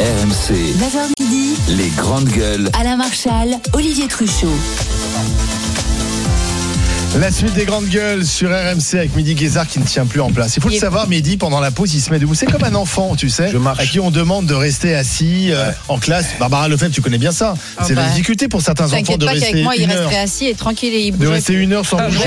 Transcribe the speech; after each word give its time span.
RMC, 0.00 0.74
9h 0.76 1.08
midi, 1.20 1.54
les 1.68 1.88
grandes 1.90 2.28
gueules. 2.28 2.68
Alain 2.72 2.96
Marchal, 2.96 3.60
Olivier 3.74 4.08
Truchot. 4.08 4.48
La 7.20 7.30
suite 7.30 7.54
des 7.54 7.64
grandes 7.64 7.86
gueules 7.88 8.26
sur 8.26 8.48
RMC 8.50 8.94
avec 8.98 9.14
Midi 9.14 9.34
Guézard 9.36 9.68
qui 9.68 9.78
ne 9.78 9.84
tient 9.84 10.04
plus 10.04 10.20
en 10.20 10.30
place. 10.30 10.56
Il 10.56 10.62
faut 10.62 10.68
le 10.68 10.74
savoir, 10.74 11.06
Midi, 11.08 11.36
pendant 11.36 11.60
la 11.60 11.70
pause, 11.70 11.94
il 11.94 12.00
se 12.00 12.10
met 12.10 12.18
debout. 12.18 12.34
C'est 12.34 12.46
comme 12.46 12.64
un 12.64 12.74
enfant, 12.74 13.14
tu 13.14 13.30
sais, 13.30 13.50
Je 13.52 13.56
marche. 13.56 13.78
à 13.80 13.86
qui 13.86 14.00
on 14.00 14.10
demande 14.10 14.46
de 14.46 14.54
rester 14.54 14.96
assis 14.96 15.50
euh, 15.52 15.70
en 15.86 15.98
classe. 15.98 16.26
Barbara 16.40 16.66
Lefebvre, 16.66 16.92
tu 16.92 17.00
connais 17.02 17.18
bien 17.18 17.30
ça. 17.30 17.54
Ah 17.76 17.84
C'est 17.86 17.94
la 17.94 18.02
bah. 18.02 18.08
difficulté 18.08 18.48
pour 18.48 18.62
certains 18.62 18.86
enfants 18.86 18.96
T'inquiète 18.96 19.20
de 19.20 19.26
pas 19.26 19.30
rester 19.32 19.50
qu'avec 19.50 19.62
moi, 19.64 19.76
il 19.76 19.86
resterait 19.86 20.18
assis 20.18 20.46
et 20.46 20.54
tranquille 20.54 20.92
et 20.92 21.06
il 21.06 21.16
De 21.16 21.28
rester 21.28 21.52
plus. 21.52 21.62
une 21.62 21.72
heure 21.72 21.86
sans 21.86 21.98
Ah, 21.98 22.08
bouger. 22.08 22.18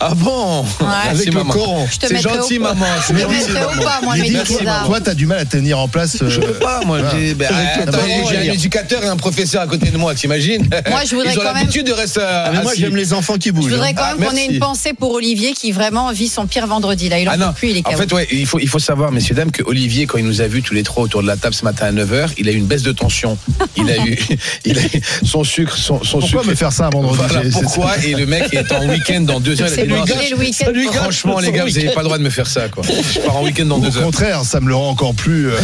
Ah 0.00 0.14
bon 0.16 0.62
Ouais. 0.62 0.66
Avec 1.10 1.32
le 1.32 1.44
coron. 1.44 1.86
Je 1.90 1.98
te 1.98 2.06
C'est 2.08 2.20
gentil, 2.20 2.58
maman. 2.58 2.86
Je 3.02 3.08
te 3.08 3.12
mettrai 3.12 3.64
au 3.64 3.82
pas, 3.84 4.00
moi, 4.02 4.16
Mehdi, 4.16 4.32
Mehdi 4.36 4.54
Guézard. 4.58 4.86
toi, 4.86 5.00
t'as 5.00 5.14
du 5.14 5.26
mal 5.26 5.38
à 5.38 5.44
tenir 5.44 5.78
en 5.78 5.86
place. 5.86 6.16
euh, 6.22 6.28
Je 6.28 6.40
peux 6.40 6.54
pas, 6.54 6.80
moi. 6.84 6.98
J'ai 7.16 7.34
ben, 7.34 7.48
Avec 7.54 8.34
un 8.48 8.52
éducateur 8.52 9.04
et 9.04 9.06
un 9.06 9.16
professeur 9.16 9.62
à 9.62 9.66
côté 9.68 9.90
de 9.90 9.96
moi, 9.96 10.12
t'imagines 10.16 10.68
Moi, 10.90 11.02
je 11.08 11.14
voudrais 11.14 11.32
Ils 11.32 11.38
ont 11.38 11.42
quand 11.42 11.48
même- 11.54 11.62
l'habitude 11.62 11.86
de 11.86 11.92
rester 11.92 12.20
Ah, 12.26 12.50
moi 12.64 12.72
j'aime 12.76 12.96
les 12.96 13.12
enfants 13.12 13.36
qui 13.38 13.52
bougent. 13.52 13.75
Je 13.76 13.80
voudrais 13.80 13.90
hein. 13.90 13.94
quand 13.96 14.02
Ah, 14.04 14.16
même 14.18 14.28
qu'on 14.30 14.36
ait 14.36 14.46
une 14.46 14.58
pensée 14.58 14.92
pour 14.92 15.12
Olivier 15.12 15.52
qui 15.52 15.72
vraiment 15.72 16.10
vit 16.12 16.28
son 16.28 16.46
pire 16.46 16.66
vendredi. 16.66 17.08
Là, 17.08 17.18
il 17.20 17.28
en 17.28 17.32
Ah 17.40 17.52
plus, 17.52 17.70
il 17.70 17.76
est 17.78 17.86
en 17.86 17.92
fait, 17.92 18.12
ouais, 18.12 18.26
il 18.32 18.46
faut, 18.46 18.58
il 18.58 18.68
faut 18.68 18.78
savoir, 18.78 19.12
messieurs, 19.12 19.34
dames, 19.34 19.50
que 19.50 19.62
Olivier, 19.64 20.06
quand 20.06 20.18
il 20.18 20.24
nous 20.24 20.40
a 20.40 20.46
vus 20.46 20.62
tous 20.62 20.74
les 20.74 20.82
trois 20.82 21.04
autour 21.04 21.22
de 21.22 21.26
la 21.26 21.36
table 21.36 21.54
ce 21.54 21.64
matin 21.64 21.86
à 21.86 21.92
9h, 21.92 22.30
il 22.38 22.48
a 22.48 22.52
eu 22.52 22.56
une 22.56 22.66
baisse 22.66 22.82
de 22.82 22.92
tension. 22.92 23.38
Il 23.76 23.90
a 23.90 23.96
eu, 24.04 24.16
il 24.64 24.78
a 24.78 24.82
eu 24.82 25.00
son 25.24 25.44
sucre, 25.44 25.76
son, 25.76 26.02
son 26.02 26.18
Pourquoi 26.20 26.40
sucre. 26.40 26.50
me 26.50 26.54
faire 26.54 26.72
ça 26.72 26.86
un 26.86 26.90
vendredi 26.90 27.18
Voilà 27.28 27.42
pourquoi. 27.50 27.98
Et 28.04 28.14
le 28.14 28.26
mec 28.26 28.52
est 28.52 28.70
en 28.72 28.86
week-end 28.88 29.20
dans 29.22 29.40
deux 29.40 29.60
heures. 29.62 29.68
il 29.68 29.72
a 29.72 29.76
C'est 29.76 29.82
dit, 29.82 29.88
lui 29.88 30.30
le 30.30 30.36
week-end. 30.38 30.92
Franchement, 30.92 31.38
les 31.40 31.52
gars, 31.52 31.64
vous 31.64 31.70
n'avez 31.70 31.90
pas 31.90 32.00
le 32.00 32.04
droit 32.04 32.18
de 32.18 32.22
me 32.22 32.30
faire 32.30 32.46
ça, 32.46 32.68
quoi. 32.68 32.82
Je 32.84 33.20
pars 33.20 33.36
en 33.36 33.42
week-end 33.44 33.66
dans 33.66 33.76
Au 33.76 33.80
deux 33.80 33.96
heures. 33.96 34.04
contraire, 34.04 34.42
ça 34.44 34.60
me 34.60 34.68
le 34.68 34.74
rend 34.74 34.88
encore 34.90 35.14
plus. 35.14 35.48
euh, 35.50 35.56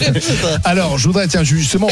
Alors, 0.64 0.98
je 0.98 1.06
voudrais, 1.06 1.26
tiens, 1.28 1.44
justement, 1.44 1.88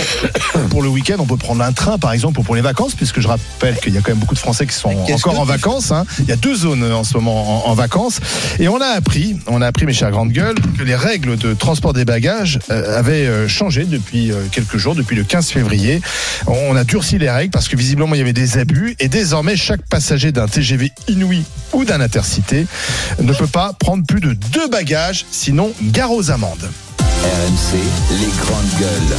pour 0.71 0.83
le 0.83 0.89
week-end, 0.89 1.17
on 1.19 1.27
peut 1.27 1.37
prendre 1.37 1.62
un 1.62 1.73
train, 1.73 1.99
par 1.99 2.12
exemple, 2.12 2.43
pour 2.43 2.55
les 2.55 2.62
vacances, 2.62 2.95
puisque 2.95 3.21
je 3.21 3.28
rappelle 3.28 3.77
qu'il 3.81 3.95
y 3.95 3.99
a 3.99 4.01
quand 4.01 4.11
même 4.11 4.19
beaucoup 4.19 4.34
de 4.34 4.39
Français 4.41 4.67
qui 4.67 4.75
sont 4.75 4.89
encore 4.91 5.41
en 5.41 5.47
tu 5.47 5.53
hein. 5.91 6.05
Il 6.20 6.27
y 6.27 6.33
a 6.33 6.36
deux 6.36 6.55
zones 6.55 6.84
en 6.92 7.05
ce 7.05 7.14
moment 7.14 7.66
en, 7.66 7.70
en 7.70 7.74
vacances. 7.74 8.20
Et 8.58 8.69
on 8.69 8.80
a 8.80 8.86
appris, 8.86 9.36
on 9.47 9.62
a 9.62 9.66
appris, 9.66 9.86
mes 9.86 9.92
chers 9.92 10.10
grandes 10.10 10.33
gueules, 10.33 10.56
que 10.78 10.83
les 10.83 10.94
règles 10.94 11.36
de 11.36 11.55
transport 11.55 11.92
des 11.92 12.05
bagages 12.05 12.58
euh, 12.70 12.98
avaient 12.98 13.27
euh, 13.27 13.48
changé 13.48 13.84
depuis 13.84 14.32
euh, 14.32 14.44
quelques 14.50 14.77
jours, 14.77 14.94
depuis 14.94 15.16
le 15.16 15.25
15 15.25 15.48
février. 15.50 16.00
On 16.47 16.77
a 16.77 16.84
durci 16.84 17.19
les 17.19 17.30
règles 17.30 17.50
parce 17.50 17.69
que 17.69 17.77
visiblement, 17.77 18.14
il 18.14 18.19
y 18.19 18.22
avait 18.22 18.32
des 18.32 18.58
abus. 18.58 18.97
Et 19.00 19.08
désormais, 19.08 19.56
chaque 19.56 19.86
passager 19.88 20.32
d'un 20.32 20.47
TGV 20.47 20.92
Inouï 21.08 21.42
ou 21.72 21.84
d'un 21.84 22.00
Intercité 22.00 22.66
ne 23.20 23.32
peut 23.32 23.47
pas 23.47 23.72
prendre 23.72 24.05
plus 24.06 24.20
de 24.20 24.32
deux 24.32 24.69
bagages, 24.69 25.27
sinon 25.30 25.72
gare 25.82 26.12
aux 26.12 26.30
amendes. 26.30 26.70
RMC, 26.98 27.78
les 28.20 28.28
grandes 28.38 28.78
gueules. 28.78 29.16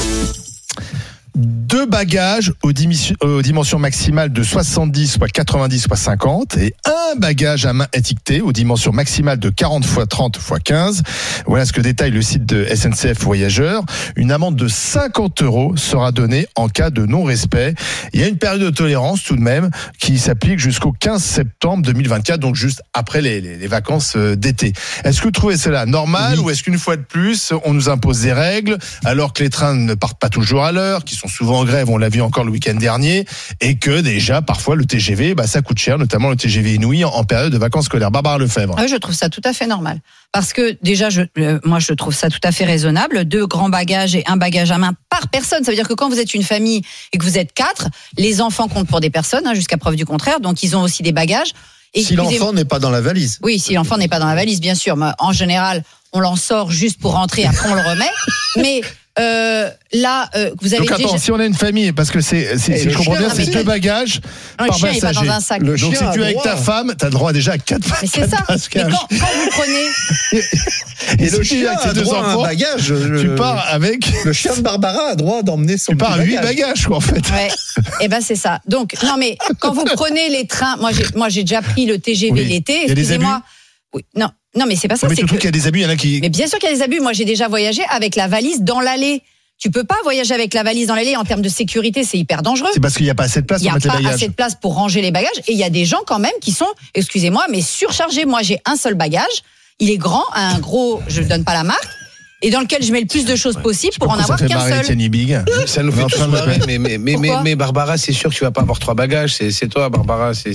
Deux 1.75 1.85
bagages 1.85 2.53
aux, 2.63 2.71
dimis- 2.71 3.13
aux 3.19 3.41
dimensions 3.41 3.79
maximales 3.79 4.31
de 4.31 4.43
70, 4.43 5.11
soit 5.11 5.27
90, 5.27 5.79
soit 5.83 5.97
50, 5.97 6.55
et 6.55 6.73
un 6.85 7.19
bagage 7.19 7.65
à 7.65 7.73
main 7.73 7.87
étiqueté 7.91 8.39
aux 8.39 8.53
dimensions 8.53 8.93
maximales 8.93 9.39
de 9.39 9.49
40 9.49 9.83
fois 9.85 10.05
30 10.05 10.37
fois 10.37 10.59
15. 10.61 11.03
Voilà 11.45 11.65
ce 11.65 11.73
que 11.73 11.81
détaille 11.81 12.11
le 12.11 12.21
site 12.21 12.45
de 12.45 12.65
SNCF 12.73 13.19
Voyageurs. 13.21 13.83
Une 14.15 14.31
amende 14.31 14.55
de 14.55 14.69
50 14.69 15.41
euros 15.41 15.75
sera 15.75 16.13
donnée 16.13 16.47
en 16.55 16.69
cas 16.69 16.91
de 16.91 17.05
non-respect. 17.05 17.75
Il 18.13 18.21
y 18.21 18.23
a 18.23 18.27
une 18.29 18.37
période 18.37 18.61
de 18.61 18.69
tolérance 18.69 19.23
tout 19.23 19.35
de 19.35 19.41
même 19.41 19.69
qui 19.99 20.17
s'applique 20.17 20.59
jusqu'au 20.59 20.93
15 20.93 21.21
septembre 21.21 21.83
2024, 21.83 22.39
donc 22.39 22.55
juste 22.55 22.83
après 22.93 23.21
les, 23.21 23.41
les- 23.41 23.57
les 23.57 23.67
vacances 23.67 24.13
euh, 24.15 24.37
d'été. 24.37 24.71
Est-ce 25.03 25.19
que 25.19 25.25
vous 25.25 25.31
trouvez 25.31 25.57
cela 25.57 25.85
normal 25.85 26.39
ou 26.39 26.49
est-ce 26.49 26.63
qu'une 26.63 26.79
fois 26.79 26.95
de 26.95 27.01
plus, 27.03 27.51
on 27.65 27.73
nous 27.73 27.89
impose 27.89 28.21
des 28.21 28.31
règles 28.31 28.77
alors 29.03 29.33
que 29.33 29.43
les 29.43 29.49
trains 29.49 29.75
ne 29.75 29.93
partent 29.93 30.21
pas 30.21 30.29
toujours 30.29 30.63
à 30.63 30.71
l'heure, 30.71 31.03
qui 31.03 31.15
sont 31.15 31.27
souvent 31.27 31.64
en 31.65 31.67
grève, 31.67 31.89
on 31.89 31.97
l'a 31.97 32.09
vu 32.09 32.21
encore 32.21 32.43
le 32.43 32.51
week-end 32.51 32.75
dernier, 32.75 33.25
et 33.59 33.77
que 33.77 34.01
déjà 34.01 34.41
parfois 34.41 34.75
le 34.75 34.85
TGV, 34.85 35.33
bah, 35.33 35.47
ça 35.47 35.61
coûte 35.61 35.79
cher, 35.79 35.97
notamment 35.97 36.29
le 36.29 36.35
TGV 36.35 36.75
Inouï 36.75 37.03
en, 37.03 37.09
en 37.09 37.23
période 37.23 37.51
de 37.51 37.57
vacances 37.57 37.85
scolaires. 37.85 38.11
Barbara 38.11 38.37
Lefebvre. 38.37 38.75
Ah 38.77 38.83
oui, 38.83 38.87
je 38.87 38.95
trouve 38.97 39.15
ça 39.15 39.29
tout 39.29 39.41
à 39.43 39.51
fait 39.51 39.65
normal. 39.65 39.99
Parce 40.31 40.53
que 40.53 40.77
déjà, 40.83 41.09
je, 41.09 41.21
euh, 41.39 41.59
moi, 41.63 41.79
je 41.79 41.93
trouve 41.93 42.13
ça 42.13 42.29
tout 42.29 42.39
à 42.43 42.51
fait 42.51 42.65
raisonnable. 42.65 43.25
Deux 43.25 43.47
grands 43.47 43.69
bagages 43.69 44.15
et 44.15 44.23
un 44.27 44.37
bagage 44.37 44.69
à 44.69 44.77
main 44.77 44.93
par 45.09 45.27
personne. 45.29 45.63
Ça 45.63 45.71
veut 45.71 45.77
dire 45.77 45.87
que 45.87 45.93
quand 45.93 46.09
vous 46.09 46.19
êtes 46.19 46.33
une 46.33 46.43
famille 46.43 46.83
et 47.13 47.17
que 47.17 47.23
vous 47.23 47.37
êtes 47.37 47.53
quatre, 47.53 47.87
les 48.17 48.41
enfants 48.41 48.67
comptent 48.67 48.87
pour 48.87 48.99
des 48.99 49.09
personnes, 49.09 49.47
hein, 49.47 49.55
jusqu'à 49.55 49.77
preuve 49.77 49.95
du 49.95 50.05
contraire. 50.05 50.39
Donc, 50.39 50.61
ils 50.61 50.75
ont 50.75 50.81
aussi 50.81 51.01
des 51.01 51.13
bagages. 51.13 51.53
Si 51.95 52.15
l'enfant 52.15 52.53
n'est 52.53 52.65
pas 52.65 52.79
dans 52.79 52.89
la 52.89 53.01
valise. 53.01 53.39
Oui, 53.41 53.57
si 53.57 53.73
l'enfant 53.73 53.97
n'est 53.97 54.09
pas 54.09 54.19
dans 54.19 54.27
la 54.27 54.35
valise, 54.35 54.59
bien 54.59 54.75
sûr. 54.75 54.97
Mais 54.97 55.11
en 55.17 55.31
général, 55.31 55.83
on 56.11 56.19
l'en 56.19 56.35
sort 56.35 56.71
juste 56.71 56.99
pour 56.99 57.13
rentrer, 57.13 57.45
après 57.45 57.69
on 57.69 57.75
le 57.75 57.81
remet. 57.81 58.09
Mais 58.57 58.81
euh, 59.17 59.69
là, 59.93 60.29
euh, 60.35 60.51
vous 60.61 60.73
avez 60.73 60.83
Donc 60.83 60.91
attends, 60.91 61.03
déjà... 61.03 61.17
si 61.17 61.31
on 61.31 61.39
a 61.39 61.45
une 61.45 61.53
famille, 61.53 61.91
parce 61.93 62.11
que 62.11 62.19
c'est, 62.21 62.57
si, 62.57 62.73
Et 62.73 62.77
si 62.79 62.89
je 62.89 62.97
comprends 62.97 63.15
chien, 63.15 63.27
bien, 63.27 63.33
c'est 63.35 63.45
deux 63.51 63.63
bagages 63.63 64.19
le 64.59 64.67
par 64.67 64.77
chien 64.77 64.91
n'est 64.91 64.99
pas 64.99 65.07
passager. 65.07 65.27
dans 65.27 65.33
un 65.33 65.39
sac. 65.39 65.61
Le 65.61 65.77
Donc 65.77 65.93
si 65.93 65.97
chien 65.99 66.11
tu 66.11 66.19
es 66.21 66.23
avec 66.25 66.41
ta 66.41 66.57
femme, 66.57 66.93
t'as 66.97 67.05
le 67.07 67.11
droit 67.13 67.31
déjà 67.31 67.53
à 67.53 67.57
quatre 67.57 67.87
Mais 68.01 68.07
c'est 68.07 68.27
ça. 68.29 68.37
Mais 68.49 68.81
quand, 68.83 68.89
quand 68.89 69.07
vous 69.09 69.49
prenez... 69.51 70.41
Et 71.19 71.29
si 71.29 71.35
le 71.37 71.39
tu 71.39 71.45
chien 71.45 71.67
avec 71.69 71.79
tes 71.81 71.89
a 71.89 71.93
deux 71.93 72.09
à 72.13 72.17
un 72.17 72.19
enfants, 72.35 72.41
bagage. 72.43 72.85
tu 72.85 72.93
le- 72.93 73.35
pars 73.35 73.65
avec, 73.69 74.05
Le 74.25 74.33
chien 74.33 74.55
de 74.55 74.61
Barbara 74.61 75.09
a 75.11 75.15
droit 75.15 75.43
d'emmener 75.43 75.77
son 75.77 75.91
tu 75.93 75.97
pars 75.97 76.13
à 76.13 76.17
huit 76.23 76.35
bagage. 76.35 76.55
bagages, 76.55 76.85
quoi, 76.87 76.97
en 76.97 77.01
fait. 77.01 77.29
Ouais. 77.31 77.49
Eh 78.01 78.07
ben 78.07 78.19
c'est 78.21 78.35
ça. 78.35 78.59
Donc 78.67 78.95
non 79.03 79.15
mais 79.17 79.37
quand 79.59 79.73
vous 79.73 79.85
prenez 79.85 80.29
les 80.29 80.47
trains, 80.47 80.75
moi 80.77 80.91
j'ai 80.91 81.05
moi 81.15 81.29
j'ai 81.29 81.43
déjà 81.43 81.61
pris 81.61 81.85
le 81.85 81.97
TGV 81.99 82.31
Oui. 82.33 82.45
l'été. 82.45 82.83
Il 82.85 82.91
Excusez-moi. 82.91 83.41
Oui. 83.93 84.03
Non 84.15 84.29
non 84.55 84.65
mais 84.67 84.75
c'est 84.75 84.87
pas 84.87 84.95
ça. 84.95 85.07
mais 85.07 85.15
c'est 85.15 85.21
tu 85.21 85.27
trouves 85.27 85.37
que- 85.37 85.41
qu'il 85.41 85.47
y 85.55 85.57
a 85.57 85.59
des 85.59 85.67
abus, 85.67 85.79
il 85.79 85.83
y 85.83 85.85
en 85.85 85.89
a 85.89 85.95
qui. 85.95 86.19
Mais 86.21 86.29
bien 86.29 86.47
sûr 86.47 86.59
qu'il 86.59 86.69
y 86.69 86.71
a 86.71 86.75
des 86.75 86.81
abus. 86.81 86.99
Moi 86.99 87.13
j'ai 87.13 87.25
déjà 87.25 87.47
voyagé 87.47 87.81
avec 87.89 88.15
la 88.15 88.27
valise 88.27 88.61
dans 88.61 88.79
l'allée. 88.79 89.21
Tu 89.57 89.71
peux 89.71 89.85
pas 89.85 89.95
voyager 90.03 90.33
avec 90.33 90.53
la 90.53 90.63
valise 90.63 90.87
dans 90.87 90.95
l'allée 90.95 91.15
en 91.15 91.23
termes 91.23 91.41
de 91.41 91.47
sécurité, 91.47 92.03
c'est 92.03 92.17
hyper 92.17 92.41
dangereux. 92.41 92.69
C'est 92.73 92.81
parce 92.81 92.95
qu'il 92.95 93.05
n'y 93.05 93.09
a 93.09 93.15
pas 93.15 93.23
assez 93.23 93.39
de 93.41 93.45
place 93.45 93.61
Il 93.61 93.63
n'y 93.63 93.69
pour 93.69 93.75
a 93.75 93.79
mettre 93.79 93.97
les 93.99 94.03
pas 94.03 94.09
assez 94.13 94.27
de 94.27 94.33
place 94.33 94.55
pour 94.55 94.73
ranger 94.75 95.01
les 95.01 95.11
bagages. 95.11 95.37
Et 95.47 95.53
il 95.53 95.57
y 95.57 95.63
a 95.63 95.69
des 95.69 95.85
gens 95.85 96.01
quand 96.05 96.19
même 96.19 96.33
qui 96.41 96.51
sont, 96.51 96.67
excusez-moi, 96.93 97.45
mais 97.49 97.61
surchargés. 97.61 98.25
Moi, 98.25 98.41
j'ai 98.41 98.59
un 98.65 98.75
seul 98.75 98.95
bagage. 98.95 99.23
Il 99.79 99.89
est 99.91 99.97
grand, 99.97 100.25
un 100.33 100.59
gros, 100.59 101.01
je 101.07 101.21
ne 101.21 101.27
donne 101.27 101.45
pas 101.45 101.53
la 101.53 101.63
marque, 101.63 101.87
et 102.41 102.49
dans 102.49 102.59
lequel 102.59 102.83
je 102.83 102.91
mets 102.91 102.99
le 102.99 103.07
plus 103.07 103.23
de 103.23 103.35
choses 103.37 103.55
possible 103.55 103.93
pour 103.97 104.09
en 104.09 104.19
avoir 104.19 104.37
qu'un 104.39 104.59
seul. 104.59 104.85
Ça 105.67 105.83
nous 105.83 105.91
fait 105.93 106.03
tous 106.07 106.27
marrer, 106.27 106.59
mais, 106.67 106.77
mais, 106.77 106.97
mais, 106.97 107.15
mais, 107.17 107.31
mais 107.43 107.55
Barbara, 107.55 107.97
c'est 107.97 108.11
sûr 108.11 108.29
que 108.31 108.35
tu 108.35 108.43
vas 108.43 108.51
pas 108.51 108.61
avoir 108.61 108.79
trois 108.79 108.93
bagages. 108.93 109.35
C'est 109.35 109.51
c'est 109.51 109.69
toi, 109.69 109.87
Barbara. 109.89 110.33
C'est 110.33 110.53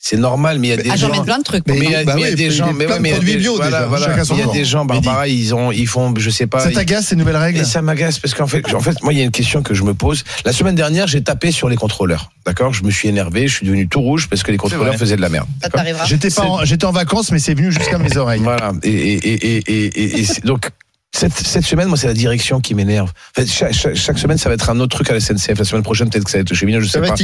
c'est 0.00 0.16
normal, 0.16 0.58
mais 0.60 0.68
il 0.68 0.70
y 0.70 0.72
a 0.74 0.76
des 0.76 0.90
Ah, 0.90 0.96
gens. 0.96 1.24
plein 1.24 1.38
de 1.38 1.42
trucs. 1.42 1.64
Mais 1.66 1.76
il 1.76 1.90
y 1.90 1.94
a, 1.94 2.04
Bah 2.04 2.12
mais 2.14 2.20
il 2.20 2.24
y 2.24 2.26
a 2.26 2.30
oui, 2.30 2.34
des 2.36 2.50
gens, 2.52 2.72
mais 2.72 2.86
ouais, 2.86 3.00
mais 3.00 3.08
il 3.10 3.12
y 3.12 3.16
a 3.16 3.18
des- 3.18 3.36
bio, 3.36 3.56
voilà, 3.56 3.70
déjà. 3.78 3.86
voilà. 3.88 4.06
Chacun 4.06 4.24
son 4.24 4.34
il 4.34 4.40
y 4.40 4.42
a 4.42 4.52
des 4.52 4.64
gens. 4.64 4.84
Barbara, 4.84 5.26
ils 5.26 5.54
ont, 5.54 5.72
ils 5.72 5.88
font, 5.88 6.14
je 6.16 6.30
sais 6.30 6.46
pas. 6.46 6.60
Ça 6.60 6.70
ils- 6.70 6.74
t'agace 6.74 7.06
ces 7.08 7.16
nouvelles 7.16 7.36
règles 7.36 7.58
Et 7.60 7.64
ça 7.64 7.82
m'agace 7.82 8.18
parce 8.20 8.32
qu'en 8.32 8.46
fait, 8.46 8.72
en 8.74 8.80
fait, 8.80 9.02
moi, 9.02 9.12
il 9.12 9.18
y 9.18 9.22
a 9.22 9.24
une 9.24 9.32
question 9.32 9.62
que 9.62 9.74
je 9.74 9.82
me 9.82 9.94
pose. 9.94 10.22
La 10.44 10.52
semaine 10.52 10.76
dernière, 10.76 11.08
j'ai 11.08 11.22
tapé 11.22 11.50
sur 11.50 11.68
les 11.68 11.76
contrôleurs. 11.76 12.30
D'accord 12.46 12.72
Je 12.72 12.84
me 12.84 12.90
suis 12.92 13.08
énervé, 13.08 13.48
je 13.48 13.56
suis 13.56 13.66
devenu 13.66 13.88
tout 13.88 14.00
rouge 14.00 14.28
parce 14.28 14.42
que 14.44 14.52
les 14.52 14.56
contrôleurs 14.56 14.94
faisaient 14.94 15.16
de 15.16 15.20
la 15.20 15.28
merde. 15.28 15.46
Ça 15.60 15.68
d'accord 15.68 15.80
t'arrivera. 15.80 16.04
J'étais 16.06 16.30
pas, 16.30 16.42
en, 16.44 16.64
j'étais 16.64 16.84
en 16.86 16.92
vacances, 16.92 17.32
mais 17.32 17.40
c'est 17.40 17.54
venu 17.54 17.72
jusqu'à 17.72 17.98
mes 17.98 18.16
oreilles. 18.16 18.40
Voilà. 18.42 18.72
Et, 18.84 18.90
et, 18.90 19.14
et, 19.16 19.56
et, 19.56 19.62
et, 19.66 19.84
et- 19.86 20.20
et 20.20 20.24
c'est- 20.24 20.44
donc. 20.44 20.70
Cette, 21.18 21.32
cette 21.32 21.64
semaine, 21.64 21.88
moi, 21.88 21.96
c'est 21.96 22.06
la 22.06 22.14
direction 22.14 22.60
qui 22.60 22.74
m'énerve. 22.76 23.08
En 23.10 23.40
fait, 23.40 23.46
chaque, 23.48 23.72
chaque, 23.72 23.96
chaque 23.96 24.18
semaine, 24.20 24.38
ça 24.38 24.48
va 24.48 24.54
être 24.54 24.70
un 24.70 24.78
autre 24.78 24.94
truc 24.94 25.10
à 25.10 25.14
la 25.14 25.20
SNCF. 25.20 25.58
La 25.58 25.64
semaine 25.64 25.82
prochaine, 25.82 26.08
peut-être 26.10 26.22
que 26.24 26.30
ça 26.30 26.38
va 26.38 26.42
être 26.42 26.52
Vignon, 26.52 26.80
je 26.80 26.86
sais 26.86 27.00
pas. 27.00 27.14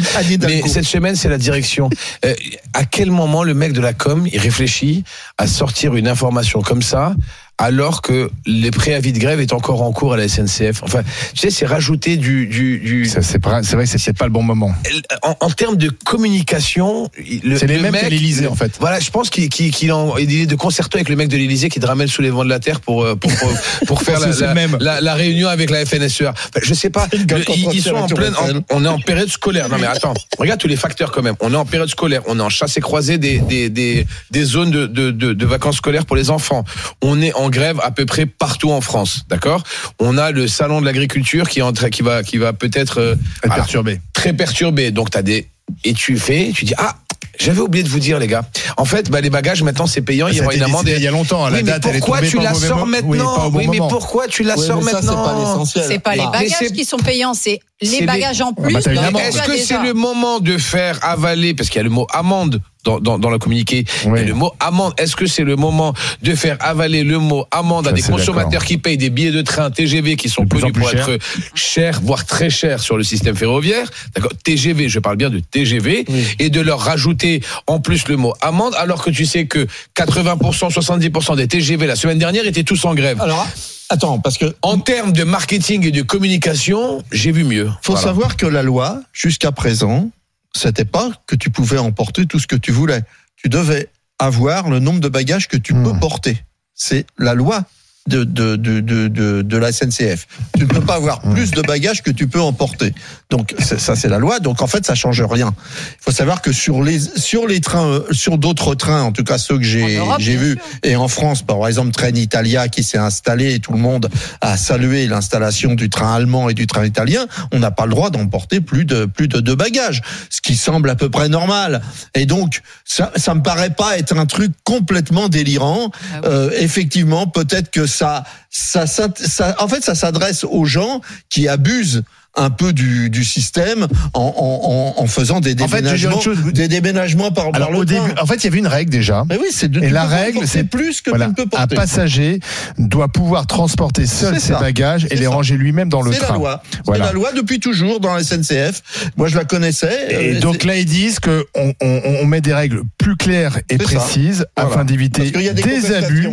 Mais 0.49 0.63
cette 0.67 0.85
semaine, 0.85 1.15
c'est 1.15 1.29
la 1.29 1.39
direction. 1.39 1.91
Euh, 2.25 2.35
à 2.73 2.87
quel 2.87 3.13
moment 3.13 3.45
le 3.45 3.55
mec 3.55 3.73
de 3.73 3.81
la 3.81 3.93
com, 3.93 4.27
il 4.33 4.39
réfléchit 4.41 5.05
à 5.39 5.47
sortir 5.47 5.95
une 5.95 6.09
information 6.09 6.61
comme 6.61 6.83
ça, 6.83 7.15
alors 7.59 8.03
que 8.03 8.31
les 8.47 8.71
préavis 8.73 9.13
de 9.13 9.19
grève 9.19 9.41
est 9.41 9.53
encore 9.53 9.83
en 9.83 9.93
cours 9.93 10.13
à 10.15 10.17
la 10.17 10.29
SNCF 10.29 10.83
Enfin, 10.83 11.03
tu 11.35 11.41
sais, 11.41 11.51
c'est 11.51 11.67
rajouter 11.67 12.17
du... 12.17 12.47
du, 12.47 12.79
du 12.81 13.07
C'est 13.07 13.39
vrai 13.45 13.87
c'est 13.87 14.13
pas 14.13 14.25
le 14.27 14.33
bon 14.33 14.43
moment. 14.43 14.75
en, 15.23 15.37
en 15.41 15.51
termes 15.51 15.77
de 15.77 15.89
communication... 15.89 17.09
le- 17.45 17.57
C'est 17.57 17.67
les 17.67 17.77
le 17.77 17.83
mêmes 17.83 17.93
mec- 17.93 18.03
qu'à 18.03 18.09
l'Élysée, 18.09 18.47
en 18.49 18.55
fait. 18.57 18.77
Voilà, 18.81 18.99
je 19.01 19.11
pense 19.11 19.31
qu'il 19.31 19.93
en- 19.93 20.17
il 20.17 20.41
est 20.41 20.47
de 20.47 20.55
concerto 20.57 20.97
avec 20.99 21.09
le 21.09 21.17
mec 21.17 21.29
de 21.29 21.37
l'Élysée 21.37 21.69
qui 21.69 21.79
te 21.81 21.87
ramène 21.87 22.09
sous 22.09 22.23
les 22.23 22.31
vents 22.31 22.45
de 22.45 22.49
la 22.51 22.59
terre 22.59 22.81
pour 22.81 23.05
euh, 23.05 23.15
pour 23.15 23.31
pour, 23.35 23.51
pour 23.87 24.03
faire 24.03 24.19
la, 24.21 24.33
C'est 24.33 24.41
le 24.41 24.47
la, 24.47 24.55
même. 24.55 24.77
la- 24.81 25.01
la 25.01 25.15
réunion 25.15 25.49
avec 25.49 25.71
la 25.71 25.85
FNSEA. 25.87 26.31
Enfin, 26.31 26.61
je 26.63 26.75
sais 26.75 26.91
pas, 26.91 27.07
le- 27.13 27.45
ils, 27.55 27.69
ils 27.75 27.83
sont 27.83 27.95
en 27.95 28.07
pleine, 28.09 28.35
en- 28.35 28.61
on 28.77 28.85
est 28.85 28.89
en 28.89 28.99
période 28.99 29.29
scolaire. 29.29 29.69
Non 29.69 29.77
mais 29.79 29.87
attends, 29.87 30.15
regarde 30.39 30.61
tous 30.61 30.69
les 30.69 30.77
facteurs 30.77 31.13
quand 31.13 31.23
même. 31.23 31.37
On 31.41 31.53
est 31.53 31.57
en 31.57 31.65
période 31.67 31.89
scolaire, 31.89 32.23
on 32.27 32.39
est 32.39 32.43
en 32.43 32.49
chasse 32.49 32.77
et 32.77 32.81
croisée 32.81 33.19
des 33.19 33.39
des 33.39 33.69
des, 33.69 34.07
des 34.31 34.45
zones 34.45 34.71
de, 34.71 34.87
de, 34.87 35.11
de, 35.11 35.33
de 35.33 35.47
vacances 35.47 35.77
scolaires 35.77 36.05
pour 36.07 36.17
les 36.17 36.31
enfants. 36.31 36.65
On 37.03 37.21
est 37.23 37.33
en 37.35 37.44
grève 37.49 37.81
à 37.83 37.91
peu 37.91 38.07
près 38.07 38.27
partout 38.27 38.71
en 38.73 38.81
France, 38.81 39.25
d'accord? 39.29 39.63
On 39.99 40.19
a 40.19 40.31
le 40.31 40.47
salon 40.49 40.81
de 40.81 40.87
l'agriculture 40.87 41.49
qui 41.49 41.59
est 41.61 41.63
en 41.63 41.73
train- 41.73 41.91
qui 41.91 42.03
va 42.03 42.23
qui 42.23 42.39
va 42.39 42.53
peut-être 42.53 42.99
euh, 43.01 43.15
perturbé. 43.43 44.01
très 44.13 44.33
perturbé. 44.33 44.91
Donc 44.91 45.11
t'as 45.11 45.23
des 45.23 45.49
et 45.85 45.95
tu 45.95 46.17
fais, 46.19 46.53
tu 46.55 46.65
dis 46.65 46.75
ah. 46.79 46.97
J'avais 47.41 47.61
oublié 47.63 47.83
de 47.83 47.89
vous 47.89 47.99
dire 47.99 48.21
les 48.21 48.29
gars. 48.29 48.45
En 48.77 48.85
fait, 48.85 49.11
bah, 49.11 49.21
les 49.21 49.29
bagages, 49.29 49.61
maintenant, 49.65 49.89
c'est 49.89 50.03
payant. 50.03 50.29
Il 50.29 50.37
y 50.37 50.41
aura 50.41 50.55
une 50.55 50.63
amende. 50.63 50.87
il 50.87 51.03
y 51.03 51.07
a 51.09 51.11
longtemps. 51.11 51.45
La 51.49 51.57
Oui, 51.57 51.65
mais 51.65 51.73
date, 51.73 51.87
elle 51.89 51.97
est 51.97 51.99
pourquoi 51.99 52.21
tu 52.23 52.39
la 52.39 52.55
sors 52.55 52.87
maintenant 52.87 53.51
Oui, 53.53 53.67
bon 53.67 53.73
mais 53.73 53.79
pourquoi 53.79 54.29
tu 54.29 54.45
la 54.45 54.57
sors 54.57 54.81
c'est 54.85 54.93
maintenant? 54.93 55.25
pas 55.25 55.35
l'essentiel. 55.41 55.85
C'est 55.89 55.99
pas 55.99 56.15
les 56.15 56.21
Ah. 56.23 56.31
Mais 56.33 56.49
bagages 56.49 56.71
qui 56.73 56.85
sont 56.85 56.99
payants, 56.99 57.35
C'est 57.35 57.59
les 57.85 58.07
bagages 58.07 58.41
en 58.41 58.53
plus. 58.53 58.73
bah, 58.73 58.81
Est-ce 58.81 59.43
que 59.43 59.57
c'est 59.57 59.83
le 59.83 59.95
moment 59.95 60.41
de 60.41 60.59
faire 60.59 60.99
avaler, 61.03 61.55
parce 61.55 61.69
qu'il 61.69 61.79
y 61.79 61.81
a 61.81 61.85
le 61.85 61.91
mot 61.91 62.07
amende 62.13 62.61
dans, 62.85 63.01
dans, 63.01 63.19
dans 63.19 63.31
le 63.31 63.39
communiqué, 63.39 63.87
Oui. 64.07 64.21
et 64.21 64.25
le 64.25 64.35
mot 64.35 64.53
amende, 64.61 64.93
est-ce 64.99 65.17
que 65.17 65.25
c'est 65.25 65.43
le 65.45 65.57
moment 65.57 65.95
de 66.23 66.35
faire 66.35 66.59
avaler 66.61 67.03
le 67.03 67.19
mot 67.19 67.47
amende 67.51 67.89
à 67.89 67.93
des 67.93 68.03
consommateurs 68.03 68.63
qui 68.63 68.77
payent 68.77 68.99
des 68.99 69.09
billets 69.09 69.31
de 69.31 69.41
train 69.41 69.71
TGV 69.71 70.17
qui 70.17 70.29
sont 70.29 70.43
De 70.43 70.49
plus 70.49 70.59
en 70.59 70.71
connus 70.71 70.73
plus 70.75 70.81
pour 70.83 70.91
cher. 70.91 71.09
être 71.09 71.23
chers, 71.55 72.01
voire 72.03 72.27
très 72.27 72.51
chers 72.51 72.81
sur 72.81 72.99
le 72.99 73.03
système 73.05 73.37
ferroviaire, 73.37 73.89
d'accord 74.15 74.33
TGV, 74.45 74.91
je 74.91 74.99
parle 74.99 75.17
bien 75.17 75.31
de 75.31 75.39
TGV, 75.39 76.05
et 76.39 76.51
de 76.51 76.61
leur 76.61 76.81
rajouter 76.81 77.41
en 77.67 77.81
plus 77.81 78.07
le 78.09 78.17
mot 78.19 78.35
amende, 78.43 78.75
alors 78.77 79.03
que 79.03 79.09
tu 79.11 79.25
sais 79.25 79.47
que 79.47 79.67
80%, 79.97 80.71
70% 80.71 81.37
des 81.37 81.49
TGV 81.49 81.87
la 81.87 81.97
semaine 81.97 82.19
dernière 82.19 82.47
étaient 82.47 82.65
tous 82.65 82.85
en 82.85 82.95
grève. 82.95 83.19
Alors, 83.23 83.47
attends, 83.89 84.19
parce 84.21 84.39
que 84.39 84.55
En 84.63 84.79
termes 84.79 85.13
de 85.13 85.25
marketing 85.25 85.87
et 85.87 85.91
de 85.91 86.03
communication, 86.03 87.03
j'ai 87.13 87.33
vu 87.33 87.45
mieux. 87.45 87.71
faut 87.83 87.93
Voilà. 87.93 88.01
savoir 88.09 88.37
que 88.37 88.47
la 88.47 88.63
loi, 88.63 89.03
jusqu'à 89.13 89.53
présent, 89.53 90.11
c'était 90.55 90.85
pas 90.85 91.11
que 91.27 91.37
tu 91.37 91.51
pouvais 91.51 91.79
emporter 91.79 92.27
tout 92.27 92.39
ce 92.39 92.47
que 92.47 92.57
tu 92.57 92.73
voulais. 92.73 93.03
Tu 93.37 93.49
devais 93.49 93.89
avoir 94.19 94.71
le 94.71 94.79
nombre 94.79 95.01
de 95.01 95.09
bagages 95.09 95.49
que 95.49 95.57
tu 95.57 95.75
Hmm. 95.75 95.85
peux 95.85 95.99
porter. 95.99 96.45
C'est 96.75 97.07
la 97.19 97.35
loi 97.35 97.65
de, 98.07 98.25
de, 98.25 98.57
de, 98.57 98.81
de, 98.81 99.09
de, 99.09 99.43
de 99.43 99.57
la 99.57 99.73
SNCF. 99.73 100.27
Tu 100.57 100.65
ne 100.65 100.69
peux 100.69 100.81
pas 100.81 100.97
avoir 100.97 101.21
plus 101.23 101.51
de 101.53 101.63
bagages 101.63 102.03
que 102.03 102.11
tu 102.11 102.29
peux 102.29 102.41
emporter. 102.41 102.95
Donc 103.31 103.55
ça 103.59 103.97
c'est 103.97 104.09
la 104.09 104.19
loi. 104.19 104.41
Donc 104.41 104.61
en 104.61 104.67
fait 104.67 104.85
ça 104.87 104.95
change 104.95 105.23
rien. 105.23 105.55
Il 106.01 106.05
faut 106.05 106.11
savoir 106.13 106.43
que 106.43 106.53
sur 106.53 106.83
les 106.83 106.99
sur 107.01 107.47
les 107.47 107.61
trains, 107.61 107.87
euh, 107.87 108.13
sur 108.13 108.37
d'autres 108.37 108.75
trains, 108.75 109.03
en 109.03 109.13
tout 109.13 109.25
cas 109.25 109.39
ceux 109.39 109.59
que 109.59 109.65
j'ai 109.65 110.01
j'ai 110.19 110.39
sûr. 110.39 110.57
et 110.83 110.97
en 110.97 111.09
France, 111.09 111.43
par 111.43 111.67
exemple, 111.67 111.93
Trenitalia 111.93 112.69
qui 112.69 112.83
s'est 112.83 112.99
installé 112.99 113.55
et 113.55 113.59
tout 113.61 113.73
le 113.73 113.79
monde 113.79 114.11
a 114.41 114.57
salué 114.57 115.07
l'installation 115.07 115.75
du 115.75 115.89
train 115.89 116.15
allemand 116.15 116.49
et 116.49 116.55
du 116.55 116.67
train 116.67 116.85
italien, 116.85 117.27
on 117.53 117.59
n'a 117.59 117.71
pas 117.71 117.87
le 117.87 117.91
droit 117.91 118.11
d'emporter 118.11 118.61
plus 118.61 118.85
de 118.85 119.07
plus 119.07 119.29
de 119.29 119.41
deux 119.41 119.55
bagages, 119.55 120.03
ce 120.29 120.41
qui 120.41 120.57
semble 120.57 120.91
à 120.91 120.95
peu 120.95 121.09
près 121.09 121.29
normal. 121.29 121.81
Et 122.15 122.27
donc, 122.27 122.61
ça, 122.85 123.13
ça 123.17 123.35
me 123.35 123.43
paraît 123.43 123.71
pas 123.71 123.99
être 123.99 124.17
un 124.17 124.27
truc 124.27 124.53
complètement 124.65 125.29
délirant. 125.29 125.91
Ah 125.91 126.17
oui. 126.17 126.21
Euh, 126.25 126.51
effectivement, 126.59 127.27
peut-être 127.27 127.71
que 127.71 127.87
ça, 127.95 128.25
ça, 128.51 128.87
ça, 128.87 129.09
ça- 129.17 129.55
en 129.59 129.69
fait, 129.69 129.83
ça 129.85 129.95
s'adresse 129.95 130.45
aux 130.45 130.65
gens 130.65 131.01
qui 131.31 131.49
abusent 131.49 132.03
un 132.37 132.51
peu 132.51 132.73
du, 132.73 133.11
du 133.11 133.23
système 133.23 133.87
en, 134.13 134.21
en, 134.21 134.99
en, 134.99 135.03
en 135.05 135.07
faisant 135.07 135.39
des 135.39 135.55
En 135.63 135.69
fait, 135.69 135.77
déménagements, 135.83 136.21
chose. 136.21 136.39
des 136.53 136.67
déménagements 136.67 137.31
par, 137.31 137.45
par 137.53 137.55
Alors, 137.55 137.71
le 137.71 137.79
au 137.79 137.85
train. 137.85 137.95
début, 138.09 138.21
en 138.21 138.27
fait, 138.27 138.35
il 138.35 138.45
y 138.45 138.47
avait 138.49 138.59
une 138.59 138.67
règle 138.67 138.91
déjà. 138.91 139.23
Mais 139.29 139.39
oui, 139.39 139.47
c'est 139.53 139.69
de, 139.71 139.81
Et 139.81 139.89
la 139.89 140.03
règle, 140.03 140.41
c'est 140.49 140.65
plus 140.65 141.01
que 141.01 141.11
Voilà, 141.11 141.27
tu 141.27 141.31
ne 141.31 141.35
peux 141.37 141.43
un 141.43 141.47
porter. 141.61 141.77
passager 141.77 142.41
doit 142.77 143.07
pouvoir 143.07 143.47
transporter 143.47 144.05
seul 144.07 144.41
ses 144.41 144.49
ça. 144.49 144.59
bagages 144.59 145.07
et 145.13 145.15
les 145.15 145.27
ça. 145.27 145.31
ranger 145.31 145.57
lui-même 145.57 145.89
dans 145.89 146.03
le 146.03 146.11
C'est 146.13 146.19
la 146.23 146.27
train. 146.27 146.35
loi. 146.39 146.61
Voilà. 146.87 147.05
C'est 147.05 147.13
la 147.13 147.15
loi 147.15 147.31
depuis 147.35 147.61
toujours 147.61 148.01
dans 148.01 148.13
la 148.13 148.25
SNCF. 148.25 148.83
Moi, 149.17 149.29
je 149.29 149.37
la 149.37 149.45
connaissais. 149.45 150.07
Et 150.11 150.37
Euh, 150.37 150.41
donc 150.41 150.65
là, 150.65 150.77
ils 150.77 150.87
disent 150.87 151.21
qu'on 151.21 151.41
on, 151.55 151.73
on, 151.81 152.01
on 152.23 152.27
met 152.27 152.41
des 152.41 152.53
règles 152.53 152.83
plus 153.25 153.33
claires 153.33 153.59
et 153.71 153.77
Voilà. 153.77 154.47
afin 154.57 154.85
d'éviter 154.85 155.31
des 155.31 155.53
des, 155.53 155.93
abus 155.93 156.29